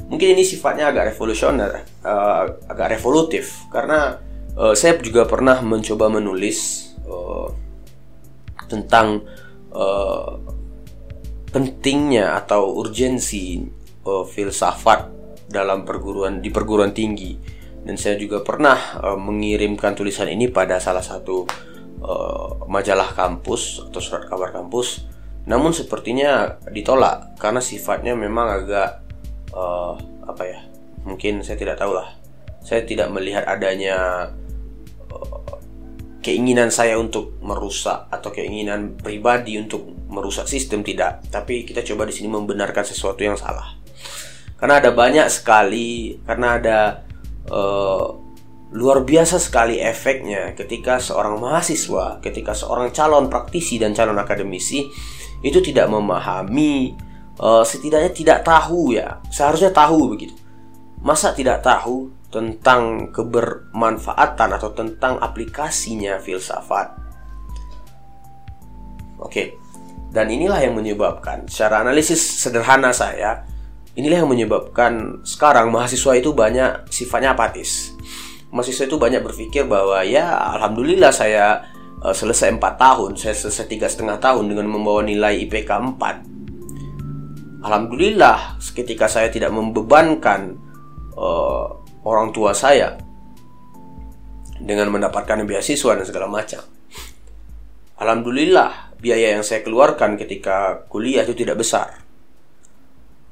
Mungkin 0.09 0.33
ini 0.33 0.41
sifatnya 0.41 0.89
agak 0.89 1.13
revolusioner, 1.13 1.85
uh, 2.01 2.43
agak 2.65 2.97
revolutif, 2.97 3.69
karena 3.69 4.17
uh, 4.57 4.73
saya 4.73 4.97
juga 4.97 5.29
pernah 5.29 5.61
mencoba 5.61 6.09
menulis 6.09 6.91
uh, 7.05 7.53
tentang 8.65 9.21
uh, 9.69 10.33
pentingnya 11.53 12.37
atau 12.41 12.73
urgensi 12.73 13.61
uh, 14.05 14.25
filsafat 14.25 15.09
dalam 15.49 15.85
perguruan 15.85 16.41
di 16.41 16.49
perguruan 16.53 16.93
tinggi 16.93 17.57
dan 17.83 17.95
saya 17.97 18.19
juga 18.19 18.45
pernah 18.45 18.77
uh, 19.01 19.17
mengirimkan 19.17 19.95
tulisan 19.95 20.29
ini 20.29 20.51
pada 20.51 20.77
salah 20.77 21.01
satu 21.01 21.47
uh, 22.03 22.67
majalah 22.67 23.15
kampus 23.15 23.89
atau 23.89 24.01
surat 24.03 24.27
kabar 24.27 24.51
kampus. 24.51 25.09
Namun 25.49 25.73
sepertinya 25.73 26.59
ditolak 26.69 27.39
karena 27.41 27.63
sifatnya 27.63 28.13
memang 28.13 28.61
agak 28.61 29.08
uh, 29.53 29.93
apa 30.25 30.43
ya? 30.45 30.59
Mungkin 31.07 31.41
saya 31.41 31.57
tidak 31.57 31.79
tahu 31.79 31.95
lah. 31.95 32.15
Saya 32.59 32.83
tidak 32.83 33.09
melihat 33.09 33.47
adanya 33.47 34.29
uh, 35.09 35.59
keinginan 36.19 36.69
saya 36.69 36.99
untuk 36.99 37.39
merusak 37.39 38.11
atau 38.11 38.29
keinginan 38.29 38.99
pribadi 38.99 39.55
untuk 39.55 39.87
merusak 40.11 40.45
sistem 40.45 40.83
tidak. 40.83 41.23
Tapi 41.31 41.63
kita 41.63 41.85
coba 41.85 42.09
di 42.09 42.13
sini 42.13 42.27
membenarkan 42.29 42.83
sesuatu 42.83 43.23
yang 43.23 43.39
salah. 43.39 43.79
Karena 44.59 44.83
ada 44.83 44.91
banyak 44.91 45.27
sekali, 45.31 46.19
karena 46.27 46.59
ada 46.59 46.79
uh, 47.47 48.07
luar 48.75 49.01
biasa 49.01 49.41
sekali 49.41 49.81
efeknya 49.81 50.53
ketika 50.53 51.01
seorang 51.01 51.41
mahasiswa, 51.41 52.21
ketika 52.21 52.53
seorang 52.53 52.93
calon 52.93 53.31
praktisi 53.31 53.81
dan 53.81 53.95
calon 53.97 54.19
akademisi 54.19 54.85
itu 55.41 55.59
tidak 55.63 55.87
memahami, 55.87 56.93
uh, 57.39 57.63
setidaknya 57.65 58.11
tidak 58.11 58.39
tahu 58.45 58.93
ya, 58.93 59.23
seharusnya 59.31 59.73
tahu 59.73 60.11
begitu. 60.11 60.35
Masa 60.99 61.31
tidak 61.31 61.63
tahu 61.63 62.11
tentang 62.29 63.09
kebermanfaatan 63.09 64.49
atau 64.59 64.69
tentang 64.75 65.17
aplikasinya 65.23 66.19
filsafat? 66.19 66.93
Oke, 69.19 69.55
dan 70.11 70.27
inilah 70.29 70.59
yang 70.59 70.75
menyebabkan 70.75 71.47
secara 71.47 71.81
analisis 71.83 72.19
sederhana 72.19 72.91
saya, 72.91 73.47
inilah 73.95 74.23
yang 74.23 74.31
menyebabkan 74.31 75.23
sekarang 75.23 75.71
mahasiswa 75.71 76.15
itu 76.15 76.31
banyak 76.31 76.87
sifatnya 76.91 77.35
apatis 77.35 77.95
mahasiswa 78.49 78.89
itu 78.89 78.97
banyak 78.97 79.21
berpikir 79.21 79.65
bahwa 79.69 80.01
ya 80.01 80.25
alhamdulillah 80.57 81.13
saya 81.13 81.69
uh, 82.01 82.13
selesai 82.13 82.57
4 82.57 82.61
tahun, 82.61 83.11
saya 83.17 83.37
selesai 83.37 83.65
tiga 83.69 83.85
setengah 83.85 84.17
tahun 84.17 84.49
dengan 84.49 84.65
membawa 84.69 85.05
nilai 85.05 85.45
IPK 85.45 85.69
4. 85.97 86.28
Alhamdulillah 87.59 88.55
ketika 88.71 89.11
saya 89.11 89.27
tidak 89.27 89.51
membebankan 89.51 90.55
uh, 91.19 91.67
orang 92.07 92.31
tua 92.31 92.55
saya 92.55 92.95
dengan 94.59 94.91
mendapatkan 94.91 95.43
beasiswa 95.43 95.95
dan 95.95 96.05
segala 96.07 96.27
macam. 96.31 96.63
Alhamdulillah 97.99 98.95
biaya 98.99 99.35
yang 99.35 99.43
saya 99.43 99.59
keluarkan 99.63 100.15
ketika 100.15 100.87
kuliah 100.87 101.23
itu 101.27 101.35
tidak 101.35 101.59
besar. 101.59 101.99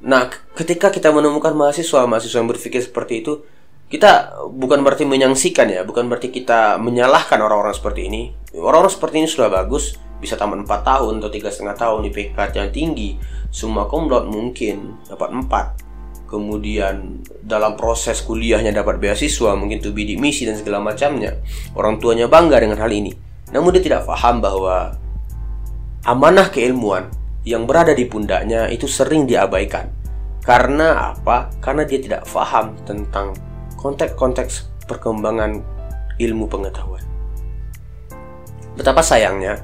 Nah, 0.03 0.29
ketika 0.53 0.93
kita 0.93 1.09
menemukan 1.09 1.55
mahasiswa, 1.57 2.05
mahasiswa 2.05 2.37
yang 2.37 2.51
berpikir 2.51 2.83
seperti 2.83 3.25
itu, 3.25 3.41
kita 3.87 4.35
bukan 4.51 4.83
berarti 4.83 5.07
menyangsikan 5.07 5.71
ya, 5.71 5.87
bukan 5.87 6.11
berarti 6.11 6.27
kita 6.27 6.75
menyalahkan 6.75 7.39
orang-orang 7.39 7.71
seperti 7.71 8.11
ini. 8.11 8.35
Orang-orang 8.51 8.91
seperti 8.91 9.23
ini 9.23 9.27
sudah 9.31 9.47
bagus, 9.47 9.95
bisa 10.19 10.35
tamat 10.35 10.67
4 10.67 10.83
tahun 10.83 11.13
atau 11.23 11.31
tiga 11.31 11.47
setengah 11.47 11.75
tahun 11.79 11.99
di 12.03 12.09
IPK 12.11 12.37
yang 12.59 12.71
tinggi, 12.75 13.09
semua 13.47 13.87
komdot 13.87 14.27
mungkin 14.27 14.99
dapat 15.07 15.31
4. 15.31 16.27
Kemudian 16.27 17.23
dalam 17.39 17.79
proses 17.79 18.19
kuliahnya 18.19 18.75
dapat 18.75 18.99
beasiswa, 18.99 19.55
mungkin 19.55 19.79
tuh 19.79 19.95
bidik 19.95 20.19
misi 20.19 20.43
dan 20.43 20.59
segala 20.59 20.83
macamnya. 20.83 21.39
Orang 21.71 22.03
tuanya 22.03 22.27
bangga 22.27 22.59
dengan 22.59 22.83
hal 22.83 22.91
ini. 22.91 23.15
Namun 23.55 23.71
dia 23.71 23.79
tidak 23.79 24.03
paham 24.03 24.43
bahwa 24.43 24.99
amanah 26.03 26.51
keilmuan 26.51 27.07
yang 27.47 27.63
berada 27.63 27.95
di 27.95 28.03
pundaknya 28.03 28.67
itu 28.67 28.83
sering 28.91 29.23
diabaikan. 29.23 29.87
Karena 30.43 31.15
apa? 31.15 31.47
Karena 31.63 31.87
dia 31.87 32.03
tidak 32.03 32.27
paham 32.27 32.75
tentang 32.83 33.31
konteks-konteks 33.87 34.83
perkembangan 34.83 35.63
ilmu 36.19 36.51
pengetahuan. 36.51 37.03
Betapa 38.75 38.99
sayangnya 38.99 39.63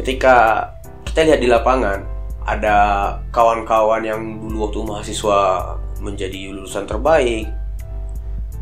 ketika 0.00 0.66
kita 1.04 1.28
lihat 1.28 1.40
di 1.44 1.48
lapangan 1.52 2.00
ada 2.48 2.76
kawan-kawan 3.28 4.00
yang 4.00 4.40
dulu 4.40 4.68
waktu 4.68 4.80
mahasiswa 4.80 5.38
menjadi 6.00 6.48
lulusan 6.48 6.88
terbaik, 6.88 7.44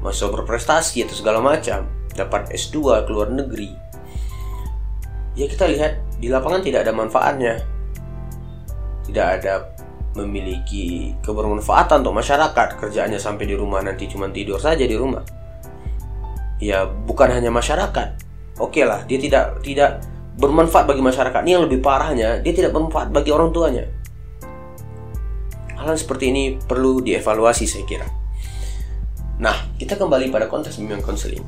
mahasiswa 0.02 0.34
berprestasi 0.34 1.06
atau 1.06 1.14
segala 1.14 1.38
macam, 1.38 1.86
dapat 2.18 2.50
S2 2.50 3.06
ke 3.06 3.10
luar 3.14 3.30
negeri. 3.30 3.70
Ya 5.38 5.46
kita 5.46 5.70
lihat 5.70 6.02
di 6.18 6.32
lapangan 6.32 6.64
tidak 6.64 6.82
ada 6.82 6.92
manfaatnya. 6.96 7.54
Tidak 9.06 9.26
ada 9.38 9.70
memiliki 10.16 11.12
kebermanfaatan 11.20 12.00
untuk 12.00 12.16
masyarakat. 12.16 12.80
Kerjaannya 12.80 13.20
sampai 13.20 13.44
di 13.44 13.54
rumah 13.54 13.84
nanti 13.84 14.08
cuma 14.08 14.32
tidur 14.32 14.56
saja 14.56 14.88
di 14.88 14.96
rumah. 14.96 15.20
Ya 16.56 16.88
bukan 16.88 17.28
hanya 17.28 17.52
masyarakat. 17.52 18.24
Oke 18.56 18.80
okay 18.80 18.84
lah 18.88 19.04
dia 19.04 19.20
tidak 19.20 19.60
tidak 19.60 20.00
bermanfaat 20.40 20.88
bagi 20.88 21.04
masyarakat. 21.04 21.44
Ini 21.44 21.52
yang 21.60 21.64
lebih 21.68 21.84
parahnya 21.84 22.40
dia 22.40 22.52
tidak 22.56 22.72
bermanfaat 22.72 23.12
bagi 23.12 23.28
orang 23.28 23.52
tuanya. 23.52 23.84
Hal 25.76 25.92
seperti 26.00 26.32
ini 26.32 26.56
perlu 26.56 27.04
dievaluasi 27.04 27.68
saya 27.68 27.84
kira. 27.84 28.08
Nah 29.36 29.76
kita 29.76 30.00
kembali 30.00 30.32
pada 30.32 30.48
konteks 30.48 30.80
bimbingan 30.80 31.04
konseling. 31.04 31.44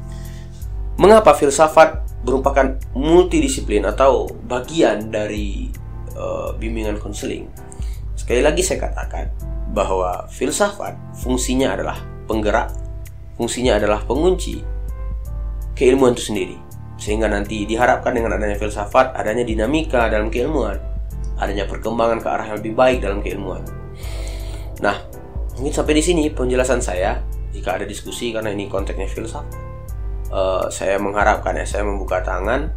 Mengapa 1.01 1.33
filsafat 1.33 2.21
merupakan 2.27 2.77
multidisiplin 2.93 3.87
atau 3.89 4.29
bagian 4.45 5.09
dari 5.09 5.71
uh, 6.19 6.53
bimbingan 6.59 6.99
konseling 6.99 7.47
Sekali 8.19 8.43
lagi 8.43 8.67
saya 8.67 8.91
katakan 8.91 9.31
bahwa 9.71 10.27
filsafat 10.27 10.99
fungsinya 11.23 11.79
adalah 11.79 12.03
penggerak, 12.27 12.75
fungsinya 13.39 13.79
adalah 13.79 14.03
pengunci 14.03 14.59
keilmuan 15.79 16.19
itu 16.19 16.35
sendiri. 16.35 16.59
Sehingga 16.99 17.31
nanti 17.31 17.63
diharapkan 17.63 18.11
dengan 18.11 18.35
adanya 18.35 18.59
filsafat, 18.59 19.15
adanya 19.15 19.47
dinamika 19.47 20.11
dalam 20.11 20.35
keilmuan, 20.35 20.83
adanya 21.39 21.71
perkembangan 21.71 22.19
ke 22.19 22.27
arah 22.27 22.47
yang 22.51 22.59
lebih 22.59 22.75
baik 22.75 22.99
dalam 23.07 23.23
keilmuan. 23.23 23.63
Nah, 24.83 24.99
mungkin 25.55 25.71
sampai 25.71 25.95
di 25.95 26.03
sini 26.03 26.27
penjelasan 26.35 26.83
saya. 26.83 27.23
Jika 27.49 27.81
ada 27.81 27.87
diskusi 27.89 28.29
karena 28.35 28.53
ini 28.53 28.69
konteksnya 28.69 29.09
filsafat, 29.09 29.47
uh, 30.35 30.67
saya 30.69 31.01
mengharapkan 31.01 31.57
ya 31.57 31.65
saya 31.65 31.87
membuka 31.87 32.21
tangan 32.21 32.69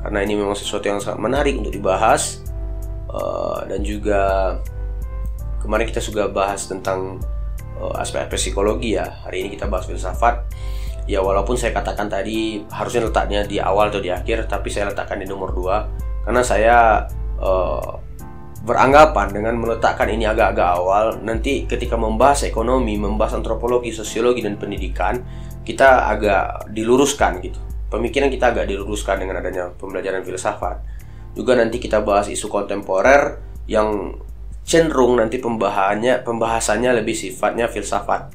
karena 0.00 0.18
ini 0.24 0.34
memang 0.36 0.56
sesuatu 0.56 0.88
yang 0.88 1.00
sangat 1.00 1.20
menarik 1.20 1.54
untuk 1.56 1.72
dibahas 1.72 2.40
uh, 3.12 3.64
dan 3.68 3.80
juga 3.84 4.56
Kemarin 5.60 5.86
kita 5.86 6.00
juga 6.00 6.26
bahas 6.32 6.64
tentang 6.66 7.20
uh, 7.76 7.94
aspek-aspek 8.00 8.50
psikologi 8.50 8.96
ya. 8.96 9.06
Hari 9.28 9.44
ini 9.44 9.48
kita 9.54 9.68
bahas 9.68 9.84
filsafat. 9.86 10.48
Ya 11.08 11.20
walaupun 11.24 11.56
saya 11.56 11.74
katakan 11.74 12.06
tadi 12.06 12.62
harusnya 12.70 13.08
letaknya 13.08 13.42
di 13.44 13.58
awal 13.58 13.90
atau 13.90 13.98
di 13.98 14.12
akhir, 14.12 14.46
tapi 14.46 14.70
saya 14.70 14.92
letakkan 14.92 15.18
di 15.18 15.26
nomor 15.26 15.50
2 15.50 16.28
karena 16.28 16.42
saya 16.44 16.76
uh, 17.40 17.98
beranggapan 18.60 19.32
dengan 19.32 19.56
meletakkan 19.56 20.12
ini 20.12 20.28
agak-agak 20.28 20.68
awal 20.76 21.04
nanti 21.24 21.64
ketika 21.64 21.96
membahas 21.96 22.44
ekonomi, 22.44 23.00
membahas 23.00 23.40
antropologi, 23.40 23.88
sosiologi 23.90 24.44
dan 24.44 24.60
pendidikan 24.60 25.16
kita 25.64 26.12
agak 26.12 26.68
diluruskan 26.68 27.40
gitu. 27.40 27.56
Pemikiran 27.90 28.30
kita 28.30 28.54
agak 28.54 28.70
diluruskan 28.70 29.18
dengan 29.18 29.40
adanya 29.42 29.72
pembelajaran 29.74 30.22
filsafat. 30.22 30.78
Juga 31.34 31.56
nanti 31.56 31.82
kita 31.82 32.04
bahas 32.04 32.28
isu 32.28 32.46
kontemporer 32.46 33.40
yang 33.66 34.14
cenderung 34.70 35.18
nanti 35.18 35.42
pembahasannya 35.42 36.22
pembahasannya 36.22 37.02
lebih 37.02 37.18
sifatnya 37.18 37.66
filsafat. 37.66 38.30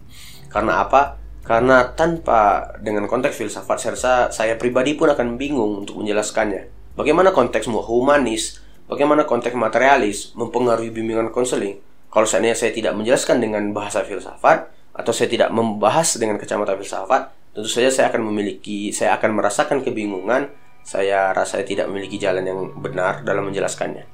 Karena 0.51 0.83
apa? 0.83 1.15
Karena 1.47 1.95
tanpa 1.95 2.75
dengan 2.83 3.07
konteks 3.07 3.39
filsafat 3.39 3.77
saya 3.79 4.27
saya 4.27 4.53
pribadi 4.59 4.99
pun 4.99 5.07
akan 5.07 5.39
bingung 5.39 5.87
untuk 5.87 6.03
menjelaskannya. 6.03 6.67
Bagaimana 6.99 7.31
konteks 7.31 7.71
humanis, 7.71 8.59
bagaimana 8.91 9.23
konteks 9.23 9.55
materialis 9.55 10.35
mempengaruhi 10.35 10.91
bimbingan 10.91 11.31
konseling? 11.31 11.79
Kalau 12.11 12.27
seandainya 12.27 12.55
saya 12.55 12.71
tidak 12.75 12.95
menjelaskan 12.95 13.39
dengan 13.39 13.71
bahasa 13.71 14.03
filsafat 14.03 14.71
atau 14.95 15.11
saya 15.11 15.27
tidak 15.27 15.51
membahas 15.51 16.15
dengan 16.15 16.39
kacamata 16.39 16.75
filsafat, 16.75 17.31
tentu 17.51 17.67
saja 17.67 17.91
saya 17.91 18.05
akan 18.11 18.31
memiliki 18.31 18.91
saya 18.95 19.15
akan 19.19 19.35
merasakan 19.35 19.83
kebingungan, 19.83 20.51
saya 20.83 21.35
rasa 21.35 21.59
saya 21.59 21.67
tidak 21.67 21.91
memiliki 21.91 22.15
jalan 22.15 22.47
yang 22.47 22.59
benar 22.79 23.27
dalam 23.27 23.51
menjelaskannya. 23.51 24.07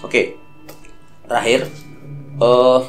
Oke, 0.00 0.45
terakhir 1.26 1.66
uh, 2.40 2.80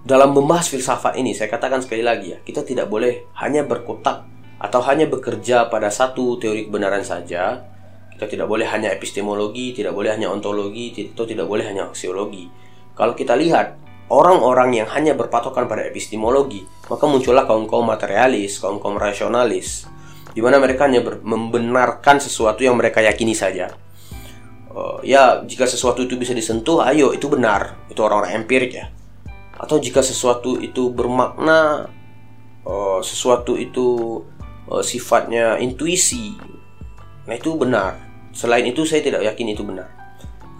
dalam 0.00 0.32
membahas 0.32 0.70
filsafat 0.70 1.18
ini 1.20 1.36
saya 1.36 1.52
katakan 1.52 1.84
sekali 1.84 2.00
lagi 2.00 2.34
ya 2.34 2.38
kita 2.40 2.64
tidak 2.64 2.88
boleh 2.88 3.28
hanya 3.36 3.66
berkotak 3.66 4.26
atau 4.60 4.80
hanya 4.86 5.08
bekerja 5.08 5.68
pada 5.72 5.88
satu 5.88 6.36
teori 6.36 6.68
kebenaran 6.68 7.00
saja. 7.00 7.64
Kita 8.12 8.28
tidak 8.28 8.52
boleh 8.52 8.68
hanya 8.68 8.92
epistemologi 8.92 9.72
tidak 9.72 9.96
boleh 9.96 10.12
hanya 10.12 10.28
ontologi 10.28 10.92
atau 11.16 11.24
tidak 11.24 11.48
boleh 11.48 11.64
hanya 11.64 11.88
aksiologi. 11.88 12.52
Kalau 12.92 13.16
kita 13.16 13.32
lihat 13.32 13.80
orang-orang 14.12 14.84
yang 14.84 14.88
hanya 14.92 15.16
berpatokan 15.16 15.64
pada 15.70 15.86
epistemologi 15.86 16.66
maka 16.90 17.06
muncullah 17.06 17.46
kaum-kaum 17.46 17.86
materialis 17.86 18.58
kaum-kaum 18.58 18.98
rasionalis 18.98 19.86
di 20.34 20.42
mana 20.42 20.58
mereka 20.58 20.90
hanya 20.90 21.00
membenarkan 21.22 22.18
sesuatu 22.18 22.60
yang 22.60 22.74
mereka 22.74 23.00
yakini 23.00 23.32
saja 23.32 23.70
uh, 24.72 24.98
ya 25.02 25.42
jika 25.44 25.66
sesuatu 25.66 26.02
itu 26.06 26.14
bisa 26.16 26.34
disentuh 26.34 26.82
ayo 26.86 27.12
itu 27.14 27.26
benar 27.26 27.76
itu 27.90 28.00
orang-orang 28.02 28.42
empirik 28.42 28.72
ya 28.74 28.90
atau 29.60 29.76
jika 29.76 30.00
sesuatu 30.00 30.56
itu 30.56 30.88
bermakna 30.88 31.84
uh, 32.64 33.00
sesuatu 33.04 33.60
itu 33.60 34.20
uh, 34.72 34.80
sifatnya 34.80 35.60
intuisi. 35.60 36.32
Nah, 37.28 37.36
itu 37.36 37.52
benar. 37.60 38.00
Selain 38.32 38.64
itu 38.64 38.88
saya 38.88 39.04
tidak 39.04 39.20
yakin 39.20 39.52
itu 39.52 39.60
benar. 39.60 39.92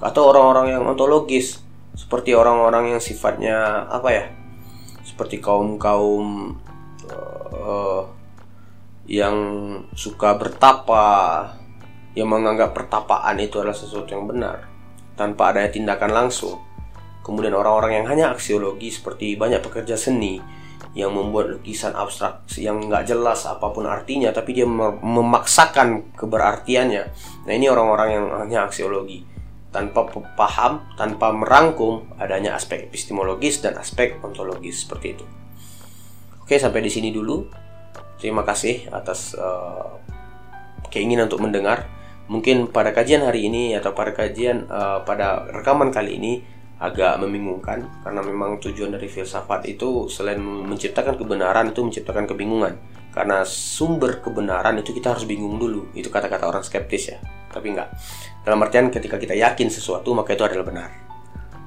Atau 0.04 0.28
orang-orang 0.28 0.76
yang 0.76 0.82
ontologis 0.84 1.64
seperti 1.96 2.36
orang-orang 2.36 2.96
yang 2.96 3.00
sifatnya 3.00 3.88
apa 3.88 4.08
ya? 4.12 4.24
Seperti 5.00 5.40
kaum-kaum 5.40 6.60
uh, 7.56 8.04
yang 9.08 9.36
suka 9.96 10.36
bertapa, 10.36 11.06
yang 12.20 12.28
menganggap 12.28 12.76
pertapaan 12.76 13.40
itu 13.40 13.56
adalah 13.56 13.72
sesuatu 13.72 14.12
yang 14.12 14.28
benar 14.28 14.68
tanpa 15.16 15.56
adanya 15.56 15.72
tindakan 15.72 16.12
langsung. 16.12 16.60
Kemudian 17.24 17.56
orang-orang 17.56 18.00
yang 18.00 18.06
hanya 18.08 18.26
aksiologi 18.32 18.92
seperti 18.92 19.36
banyak 19.36 19.60
pekerja 19.64 19.96
seni 19.96 20.40
yang 20.96 21.14
membuat 21.14 21.54
lukisan 21.54 21.94
abstrak 21.94 22.42
yang 22.58 22.82
nggak 22.82 23.06
jelas 23.06 23.46
apa 23.46 23.70
pun 23.70 23.86
artinya 23.86 24.34
tapi 24.34 24.56
dia 24.56 24.66
memaksakan 24.66 26.16
keberartiannya. 26.16 27.04
Nah 27.46 27.52
ini 27.52 27.66
orang-orang 27.70 28.08
yang 28.10 28.26
hanya 28.42 28.58
aksiologi 28.66 29.22
tanpa 29.70 30.10
paham, 30.34 30.82
tanpa 30.98 31.30
merangkum 31.30 32.10
adanya 32.18 32.58
aspek 32.58 32.90
epistemologis 32.90 33.62
dan 33.62 33.78
aspek 33.78 34.18
ontologis 34.18 34.82
seperti 34.82 35.14
itu. 35.14 35.24
Oke 36.42 36.58
sampai 36.58 36.82
di 36.82 36.90
sini 36.90 37.14
dulu. 37.14 37.46
Terima 38.18 38.44
kasih 38.44 38.90
atas 38.92 39.32
uh, 39.38 39.96
keinginan 40.90 41.30
untuk 41.30 41.40
mendengar. 41.40 41.99
Mungkin 42.30 42.70
pada 42.70 42.94
kajian 42.94 43.26
hari 43.26 43.50
ini 43.50 43.74
atau 43.74 43.90
pada 43.90 44.14
kajian 44.14 44.70
uh, 44.70 45.02
pada 45.02 45.50
rekaman 45.50 45.90
kali 45.90 46.14
ini 46.14 46.32
agak 46.78 47.18
membingungkan 47.18 47.90
karena 48.06 48.22
memang 48.22 48.62
tujuan 48.62 48.94
dari 48.94 49.10
filsafat 49.10 49.66
itu 49.66 50.06
selain 50.06 50.38
menciptakan 50.40 51.18
kebenaran 51.18 51.74
itu 51.74 51.82
menciptakan 51.82 52.30
kebingungan. 52.30 52.78
Karena 53.10 53.42
sumber 53.42 54.22
kebenaran 54.22 54.78
itu 54.78 54.94
kita 54.94 55.10
harus 55.10 55.26
bingung 55.26 55.58
dulu. 55.58 55.90
Itu 55.98 56.06
kata-kata 56.06 56.46
orang 56.46 56.62
skeptis 56.62 57.10
ya. 57.10 57.18
Tapi 57.50 57.74
enggak. 57.74 57.90
Dalam 58.46 58.62
artian 58.62 58.86
ketika 58.94 59.18
kita 59.18 59.34
yakin 59.34 59.66
sesuatu 59.66 60.14
maka 60.14 60.38
itu 60.38 60.46
adalah 60.46 60.62
benar. 60.62 60.88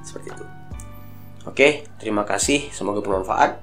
Seperti 0.00 0.32
itu. 0.32 0.44
Oke 1.44 1.84
terima 2.00 2.24
kasih. 2.24 2.72
Semoga 2.72 3.04
bermanfaat. 3.04 3.60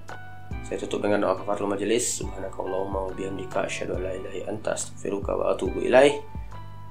Saya 0.69 0.77
tutup 0.77 1.01
dengan 1.01 1.25
doa 1.25 1.33
kafaratul 1.33 1.65
majelis. 1.65 2.21
Subhanakallahumma 2.21 3.09
wa 3.09 3.11
bihamdika 3.11 3.65
asyhadu 3.65 3.97
an 3.97 4.05
la 4.05 4.13
ilaha 4.13 4.35
illa 4.37 4.47
anta 4.53 4.77
astaghfiruka 4.77 5.33
wa 5.33 5.57
atubu 5.57 5.81
ilaih 5.81 6.30